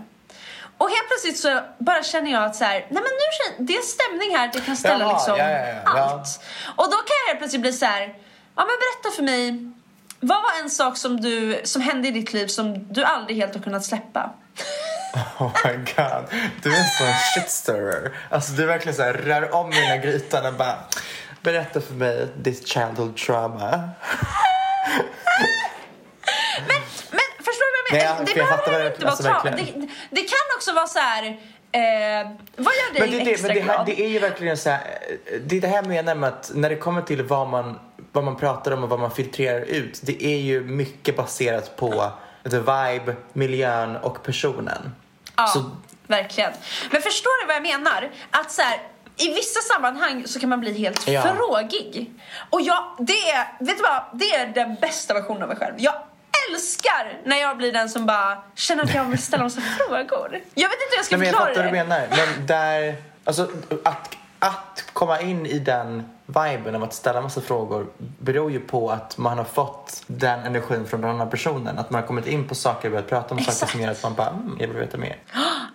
Och 0.77 0.89
helt 0.89 1.07
plötsligt 1.07 1.39
så 1.39 1.61
bara 1.77 2.03
känner 2.03 2.31
jag 2.31 2.43
att 2.43 2.55
så 2.55 2.63
här, 2.63 2.73
nej 2.73 2.87
men 2.89 3.03
nu 3.03 3.27
känner, 3.37 3.67
det 3.67 3.73
är 3.73 3.81
stämning 3.81 4.37
här, 4.37 4.49
det 4.53 4.61
kan 4.61 4.77
ställa 4.77 5.03
Jaha, 5.03 5.13
liksom 5.13 5.37
ja, 5.37 5.49
ja, 5.49 5.81
ja. 5.85 5.91
allt. 5.91 6.43
Och 6.75 6.85
då 6.85 6.97
kan 6.97 7.15
jag 7.21 7.27
helt 7.27 7.39
plötsligt 7.39 7.61
bli 7.61 7.73
så 7.73 7.85
här, 7.85 8.15
ja 8.55 8.65
men 8.65 8.75
berätta 8.79 9.15
för 9.15 9.23
mig, 9.23 9.71
vad 10.19 10.41
var 10.41 10.63
en 10.63 10.69
sak 10.69 10.97
som, 10.97 11.21
du, 11.21 11.61
som 11.63 11.81
hände 11.81 12.07
i 12.07 12.11
ditt 12.11 12.33
liv 12.33 12.47
som 12.47 12.93
du 12.93 13.03
aldrig 13.03 13.37
helt 13.37 13.55
har 13.55 13.61
kunnat 13.61 13.85
släppa? 13.85 14.29
Oh 15.39 15.51
my 15.65 15.73
god. 15.73 16.25
Du 16.63 16.73
är 16.73 16.77
en 16.79 16.85
sån 16.97 17.13
shitstirrer. 17.35 18.17
Alltså 18.29 18.51
du 18.51 18.65
verkligen 18.65 18.95
så 18.95 19.03
här 19.03 19.13
rör 19.13 19.53
om 19.55 19.71
här 19.71 19.97
grytan 19.97 20.45
och 20.45 20.53
bara 20.53 20.75
berätta 21.41 21.81
för 21.81 21.93
mig 21.93 22.27
this 22.43 22.67
childhood 22.67 23.17
trauma. 23.17 23.89
Men 27.11 27.21
förstår 27.37 27.65
du 27.65 27.91
vad 27.91 27.91
jag 27.91 27.93
Nej, 27.93 28.03
menar? 28.03 28.17
jag- 28.17 28.25
det 28.25 28.33
behöver 28.35 28.83
det- 28.83 28.87
inte 28.91 28.99
vara 29.05 29.09
alltså, 29.11 29.23
trauma. 29.23 29.43
verkligen. 29.43 29.79
Det, 29.81 29.87
det 30.09 30.21
kan 30.21 30.37
också 30.57 30.73
vara 30.73 30.87
så 30.87 30.99
här, 30.99 31.23
eh, 31.71 32.31
vad 32.55 32.73
gör 32.73 32.93
dig 32.93 33.01
Men 33.01 33.11
det, 33.11 33.21
är 33.21 33.25
det, 33.25 33.31
extra 33.31 33.47
men 33.47 33.55
det, 33.55 33.61
här, 33.61 33.73
glad? 33.73 33.85
det 33.85 34.01
är 34.01 34.07
ju 34.09 34.19
verkligen 34.19 34.57
så 34.57 34.69
här, 34.69 34.79
eh, 35.25 35.39
det 35.45 35.57
är 35.57 35.61
det 35.61 35.67
här 35.67 35.83
menar 35.83 36.15
med 36.15 36.29
att 36.29 36.51
när 36.53 36.69
det 36.69 36.75
kommer 36.75 37.01
till 37.01 37.23
vad 37.23 37.47
man, 37.47 37.79
vad 38.23 38.25
man 38.25 38.35
pratar 38.35 38.71
om 38.71 38.83
och 38.83 38.89
vad 38.89 38.99
man 38.99 39.11
filtrerar 39.11 39.61
ut. 39.61 39.99
Det 40.03 40.23
är 40.25 40.37
ju 40.37 40.61
mycket 40.61 41.17
baserat 41.17 41.75
på 41.75 42.11
the 42.43 42.57
vibe, 42.59 43.15
miljön 43.33 43.95
och 43.95 44.23
personen. 44.23 44.95
Ja, 45.35 45.47
Så- 45.47 45.71
verkligen. 46.07 46.51
Men 46.91 47.01
förstår 47.01 47.41
du 47.41 47.47
vad 47.47 47.55
jag 47.55 47.63
menar? 47.63 48.11
Att 48.31 48.51
så 48.51 48.61
här, 48.61 48.79
i 49.17 49.33
vissa 49.33 49.59
sammanhang 49.73 50.23
så 50.27 50.39
kan 50.39 50.49
man 50.49 50.59
bli 50.59 50.73
helt 50.79 51.07
Ja. 51.07 51.21
frågig. 51.35 52.11
Och 52.49 52.61
jag, 52.61 52.83
det 52.99 53.29
är, 53.31 53.47
vet 53.65 53.77
du 53.77 53.83
vad? 53.83 54.03
Det 54.19 54.25
är 54.35 54.45
den 54.47 54.75
bästa 54.81 55.13
versionen 55.13 55.41
av 55.43 55.47
mig 55.49 55.57
själv. 55.57 55.73
Jag 55.77 55.93
älskar 56.51 57.17
när 57.25 57.37
jag 57.37 57.57
blir 57.57 57.71
den 57.73 57.89
som 57.89 58.05
bara 58.05 58.37
känner 58.55 58.83
att 58.83 58.93
jag 58.93 59.03
vill 59.05 59.21
ställa 59.21 59.43
massa 59.43 59.61
frågor. 59.77 60.29
Jag 60.53 60.69
vet 60.69 60.77
inte 60.81 60.89
hur 60.91 60.97
jag 60.97 61.05
ska 61.05 61.17
Nej, 61.17 61.25
men 61.25 61.27
jag 61.27 61.47
förklara 61.47 61.47
fattar 61.47 61.63
vad 61.63 61.73
det. 61.73 61.79
du 61.79 62.17
menar. 62.17 62.35
Men 62.37 62.45
där, 62.47 62.95
alltså 63.23 63.51
att, 63.83 64.15
att 64.39 64.85
komma 64.93 65.21
in 65.21 65.45
i 65.45 65.59
den 65.59 66.03
viben 66.25 66.75
av 66.75 66.83
att 66.83 66.93
ställa 66.93 67.21
massa 67.21 67.41
frågor 67.41 67.87
beror 67.97 68.51
ju 68.51 68.59
på 68.59 68.91
att 68.91 69.17
man 69.17 69.37
har 69.37 69.45
fått 69.45 70.03
den 70.07 70.39
energin 70.39 70.85
från 70.85 71.01
den 71.01 71.09
andra 71.09 71.25
personen. 71.25 71.77
Att 71.77 71.89
man 71.89 72.01
har 72.01 72.07
kommit 72.07 72.27
in 72.27 72.47
på 72.47 72.55
saker 72.55 72.87
och 72.87 72.91
börjat 72.91 73.09
prata 73.09 73.35
om 73.35 73.39
saker 73.39 73.51
Exakt. 73.51 73.71
som 73.71 73.81
gör 73.81 73.91
att 73.91 74.03
man 74.03 74.13
bara, 74.13 74.29
mm, 74.29 74.57
jag 74.59 74.67
vill 74.67 74.77
veta 74.77 74.97
mer. 74.97 75.17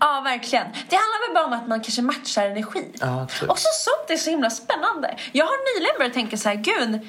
Ja, 0.00 0.20
verkligen. 0.24 0.66
Det 0.88 0.96
handlar 0.96 1.28
väl 1.28 1.34
bara 1.34 1.46
om 1.46 1.52
att 1.62 1.68
man 1.68 1.80
kanske 1.80 2.02
matchar 2.02 2.46
energi. 2.46 2.92
Ja, 3.00 3.26
typ. 3.40 3.50
Och 3.50 3.58
så 3.58 3.68
sånt 3.72 4.10
är 4.10 4.16
så 4.16 4.30
himla 4.30 4.50
spännande. 4.50 5.16
Jag 5.32 5.44
har 5.44 5.74
nyligen 5.76 5.94
börjat 5.98 6.14
tänka 6.14 6.36
så 6.36 6.48
här, 6.48 6.56
gud, 6.56 7.00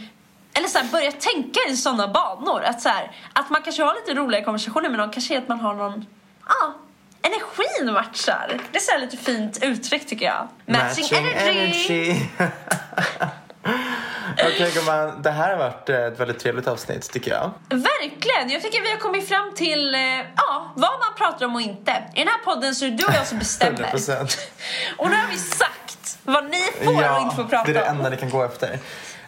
eller 0.53 0.67
så 0.67 0.77
här, 0.77 0.91
börjat 0.91 1.19
tänka 1.19 1.59
i 1.69 1.77
sådana 1.77 2.07
banor. 2.07 2.63
Att, 2.63 2.81
så 2.81 2.89
här, 2.89 3.11
att 3.33 3.49
man 3.49 3.61
kanske 3.61 3.83
har 3.83 3.95
lite 3.95 4.13
roliga 4.13 4.43
konversationer 4.43 4.89
med 4.89 4.99
någon, 4.99 5.09
kanske 5.11 5.37
att 5.37 5.47
man 5.47 5.59
har 5.59 5.73
någon, 5.73 6.05
ja, 6.47 6.73
energin 7.25 7.93
matchar. 7.93 8.59
Det 8.71 8.77
är 8.77 8.81
så 8.81 8.97
lite 8.97 9.17
fint 9.17 9.63
uttryck 9.63 10.07
tycker 10.07 10.25
jag. 10.25 10.47
Matching, 10.65 11.17
energy. 11.17 12.15
Okej 14.33 14.71
gumman, 14.73 15.21
det 15.21 15.31
här 15.31 15.49
har 15.49 15.57
varit 15.57 15.89
eh, 15.89 16.05
ett 16.05 16.19
väldigt 16.19 16.39
trevligt 16.39 16.67
avsnitt 16.67 17.11
tycker 17.11 17.31
jag. 17.31 17.51
Verkligen! 17.69 18.49
Jag 18.49 18.61
tycker 18.61 18.81
vi 18.81 18.91
har 18.91 18.97
kommit 18.97 19.27
fram 19.27 19.53
till 19.55 19.95
eh, 19.95 20.01
ja, 20.35 20.73
vad 20.75 20.91
man 20.91 21.13
pratar 21.17 21.45
om 21.45 21.55
och 21.55 21.61
inte. 21.61 21.91
I 22.15 22.19
den 22.19 22.27
här 22.27 22.37
podden 22.43 22.75
så 22.75 22.85
är 22.85 22.89
det 22.89 22.95
du 22.97 23.03
och 23.05 23.13
jag 23.13 23.27
som 23.27 23.39
bestämmer. 23.39 23.77
100%. 23.93 24.39
Och 24.97 25.09
nu 25.09 25.15
har 25.15 25.27
vi 25.31 25.37
sagt 25.37 26.17
vad 26.23 26.49
ni 26.49 26.61
får 26.83 27.15
och 27.15 27.21
inte 27.21 27.35
får 27.35 27.43
prata 27.43 27.63
det 27.63 27.79
är 27.79 27.83
det 27.83 27.89
om. 27.89 27.97
enda 27.97 28.09
ni 28.09 28.17
kan 28.17 28.29
gå 28.29 28.43
efter. 28.43 28.79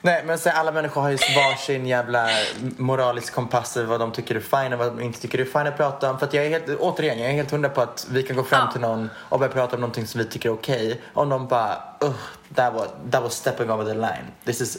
Nej 0.02 0.24
men 0.26 0.40
så 0.40 0.50
alla 0.50 0.72
människor 0.72 1.02
har 1.02 1.10
ju 1.10 1.18
varsin 1.36 1.88
jävla 1.88 2.30
moralisk 2.78 3.34
kompass 3.34 3.78
över 3.78 3.88
vad 3.88 4.00
de 4.00 4.12
tycker 4.12 4.36
är 4.36 4.40
fine 4.40 4.74
och 4.74 4.80
vad 4.80 4.88
de 4.88 5.02
inte 5.02 5.22
tycker 5.22 5.40
är 5.40 5.46
fine 5.46 5.68
att 5.68 5.78
prata 5.78 6.12
om. 6.12 6.20
För 6.20 6.26
att 6.26 6.34
jag 6.34 6.46
är 6.46 6.50
helt, 6.50 6.80
återigen, 6.80 7.20
jag 7.20 7.30
är 7.30 7.34
helt 7.34 7.52
hundra 7.52 7.70
på 7.70 7.82
att 7.82 8.08
vi 8.10 8.24
kan 8.24 8.36
gå 8.36 8.44
fram 8.44 8.62
Ja. 8.66 8.72
till 8.72 8.82
någon 8.82 9.10
och 9.30 9.40
börja 9.40 9.52
prata 9.54 9.76
om 9.76 9.82
någonting 9.82 10.08
som 10.08 10.20
vi 10.20 10.26
tycker 10.26 10.50
är 10.50 10.54
okej. 10.54 11.02
Om 11.14 11.30
de 11.30 11.48
bara, 11.48 11.84
uh, 12.04 12.12
that 12.56 12.74
was, 12.74 12.88
that 13.12 13.24
was 13.24 13.34
stepping 13.36 13.72
over 13.72 13.86
the 13.86 13.94
line. 13.94 14.26
This 14.46 14.62
is 14.62 14.78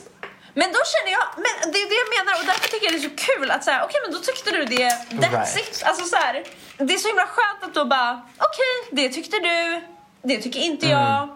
Men 0.54 0.68
då 0.72 0.78
känner 0.92 1.12
jag, 1.18 1.26
men 1.36 1.72
det 1.72 1.78
är 1.78 1.88
det 1.88 1.94
jag 2.04 2.10
menar 2.26 2.40
och 2.40 2.46
därför 2.46 2.68
tycker 2.68 2.86
jag 2.86 2.94
det 2.94 2.98
är 3.06 3.08
så 3.10 3.38
kul 3.38 3.50
att 3.50 3.64
säga, 3.64 3.84
okej 3.84 4.00
men 4.04 4.12
då 4.12 4.18
tyckte 4.18 4.50
du 4.50 4.64
det, 4.64 4.88
that's 5.10 5.32
Right. 5.32 5.58
it. 5.70 5.82
Alltså 5.86 6.04
så 6.04 6.16
här, 6.16 6.44
det 6.76 6.94
är 6.94 6.98
så 6.98 7.08
himla 7.08 7.26
skönt 7.26 7.64
att 7.64 7.74
då 7.74 7.84
bara, 7.84 8.22
okej 8.38 8.74
det 8.92 9.08
tyckte 9.08 9.36
du, 9.38 9.82
det 10.22 10.38
tycker 10.42 10.60
inte 10.60 10.86
Mm. 10.86 10.98
jag. 10.98 11.28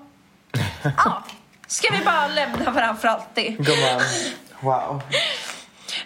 Ja, 0.97 1.23
ska 1.72 1.88
vi 1.92 2.04
bara 2.04 2.26
lämna 2.28 2.70
varandra 2.70 3.00
för 3.00 3.08
alltid. 3.08 3.56
Gumman, 3.66 4.00
wow. 4.61 5.02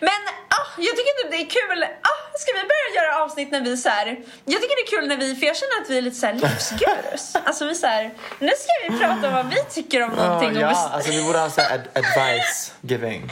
Men 0.00 0.10
ah, 0.48 0.66
jag 0.78 0.96
tycker 0.96 1.22
typ 1.22 1.30
det 1.30 1.36
är 1.36 1.50
kul, 1.50 1.82
ah, 1.84 2.38
ska 2.38 2.52
vi 2.52 2.62
börja 2.62 3.02
göra 3.04 3.24
avsnitt 3.24 3.50
när 3.50 3.60
vi 3.60 3.76
så 3.76 3.88
här, 3.88 4.06
jag 4.44 4.62
tycker 4.62 4.76
det 4.76 4.96
är 4.96 5.00
kul 5.00 5.08
när 5.08 5.16
vi, 5.16 5.36
för 5.36 5.46
jag 5.46 5.56
känner 5.56 5.82
att 5.82 5.90
vi 5.90 5.98
är 5.98 6.02
lite 6.02 6.16
så 6.16 6.26
här 6.26 6.34
livsgurus. 6.34 7.32
Alltså 7.44 7.64
vi 7.64 7.74
så 7.74 7.86
här, 7.86 8.10
nu 8.38 8.48
ska 8.58 8.92
vi 8.92 8.98
prata 8.98 9.28
om 9.28 9.34
vad 9.34 9.46
vi 9.50 9.56
tycker 9.70 10.02
om 10.02 10.10
någonting. 10.10 10.60
Ja, 10.60 10.66
och 10.68 10.72
ja, 10.76 10.88
vi- 10.90 10.94
alltså 10.96 11.10
vi 11.10 11.22
borde 11.22 11.38
ha 11.38 11.50
så 11.50 11.60
här 11.60 11.74
ad- 11.74 11.88
advice 11.94 12.72
giving. 12.80 13.30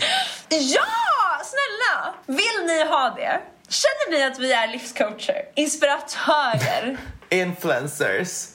Ja, 0.48 0.84
snälla! 1.44 2.14
Vill 2.26 2.66
ni 2.66 2.84
ha 2.84 3.10
det? 3.16 3.40
Känner 3.68 4.18
ni 4.18 4.24
att 4.24 4.38
vi 4.38 4.52
är 4.52 4.66
livscoacher? 4.68 5.42
Inspiratörer? 5.54 6.96
Influencers. 7.28 8.46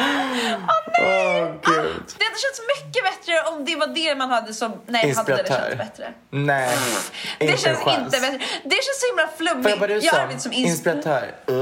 Åh 0.00 0.06
nej! 0.32 0.56
Åh 1.00 1.44
gud. 1.64 2.02
Det 2.18 2.24
hade 2.24 2.38
känts 2.38 2.60
mycket 2.76 3.02
bättre 3.04 3.40
om 3.50 3.64
det 3.64 3.76
var 3.76 3.86
det 3.86 4.14
man 4.14 4.30
hade 4.30 4.54
som... 4.54 4.72
Nej, 4.86 5.12
hade 5.14 5.36
det 5.36 5.48
känts 5.48 5.76
bättre? 5.78 6.12
Nej, 6.30 6.76
Det 7.38 7.44
inte 7.44 7.58
känns 7.62 7.78
chans. 7.78 7.98
inte 8.04 8.20
bättre. 8.20 8.38
Det 8.64 8.74
känns 8.74 9.00
så 9.00 9.06
himla 9.06 9.22
jag 9.22 9.36
flummigt. 9.36 10.04
Jag 10.04 10.14
som 10.14 10.20
arbetar 10.22 10.40
som 10.40 10.52
ins- 10.52 10.56
inspiratör? 10.66 11.34
Uh. 11.50 11.56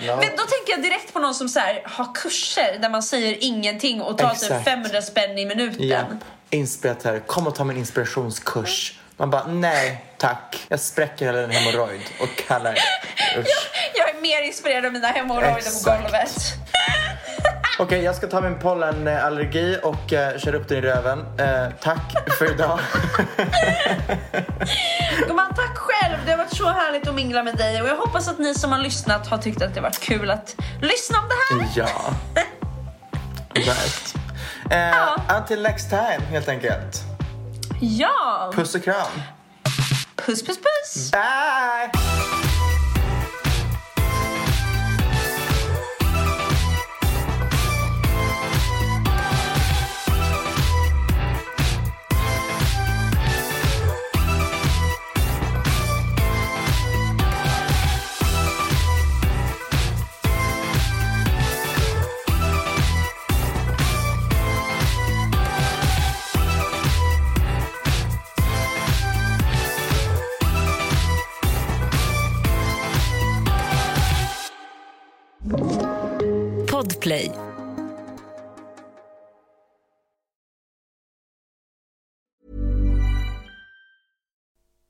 No. 0.00 0.06
Men 0.06 0.18
då 0.36 0.42
tänker 0.42 0.70
jag 0.72 0.82
direkt 0.82 1.12
på 1.12 1.18
någon 1.18 1.34
som 1.34 1.48
så 1.48 1.60
här, 1.60 1.82
har 1.84 2.14
kurser 2.14 2.78
där 2.80 2.88
man 2.88 3.02
säger 3.02 3.36
ingenting 3.40 4.02
och 4.02 4.18
tar 4.18 4.30
typ 4.30 4.42
Exakt. 4.42 4.64
500 4.64 5.02
spänn 5.02 5.38
i 5.38 5.46
minuten. 5.46 5.88
Japp. 5.88 6.06
Inspiratör. 6.50 7.18
Kom 7.18 7.46
och 7.46 7.54
ta 7.54 7.64
min 7.64 7.76
inspirationskurs. 7.76 8.98
Man 9.16 9.30
bara, 9.30 9.46
nej 9.46 10.04
tack. 10.18 10.66
Jag 10.68 10.80
spräcker 10.80 11.26
hela 11.26 11.40
en 11.40 11.50
hemorrojd 11.50 12.00
och 12.20 12.46
kallar 12.48 12.72
Usch. 13.38 13.70
Jag 13.94 14.08
är 14.10 14.20
mer 14.20 14.42
inspirerad 14.42 14.86
av 14.86 14.92
mina 14.92 15.08
hemorrojder 15.08 15.84
på 15.84 15.90
golvet. 15.90 16.32
Okej, 17.78 18.02
jag 18.02 18.14
ska 18.14 18.26
ta 18.26 18.40
min 18.40 18.58
pollenallergi 18.58 19.78
och 19.82 20.12
uh, 20.12 20.38
köra 20.38 20.56
upp 20.56 20.68
den 20.68 20.78
i 20.78 20.80
röven. 20.80 21.18
Eh, 21.38 21.68
tack 21.82 22.14
för 22.38 22.50
idag. 22.50 22.80
Gumman, 25.26 25.54
tack 25.54 25.76
själv. 25.76 26.16
Det 26.24 26.30
har 26.30 26.38
varit 26.38 26.56
så 26.56 26.68
härligt 26.68 27.08
att 27.08 27.14
mingla 27.14 27.42
med 27.42 27.56
dig 27.56 27.82
och 27.82 27.88
jag 27.88 27.96
hoppas 27.96 28.28
att 28.28 28.38
ni 28.38 28.54
som 28.54 28.72
har 28.72 28.78
lyssnat 28.78 29.26
har 29.26 29.38
tyckt 29.38 29.62
att 29.62 29.74
det 29.74 29.80
har 29.80 29.88
varit 29.88 30.00
kul 30.00 30.30
att 30.30 30.56
lyssna 30.82 31.18
om 31.18 31.24
det 31.28 31.34
här. 31.56 31.68
ja. 31.76 31.88
Right. 33.54 34.14
Eh, 34.70 34.78
Ja. 34.78 35.16
Until 35.38 35.62
next 35.62 35.90
time, 35.90 36.20
helt 36.30 36.48
enkelt. 36.48 37.02
Ja! 37.80 38.52
Puss 38.54 38.74
och 38.74 38.84
kram. 38.84 39.22
Puss, 40.26 40.42
puss, 40.42 40.58
puss! 40.58 41.10
Bye! 41.12 42.35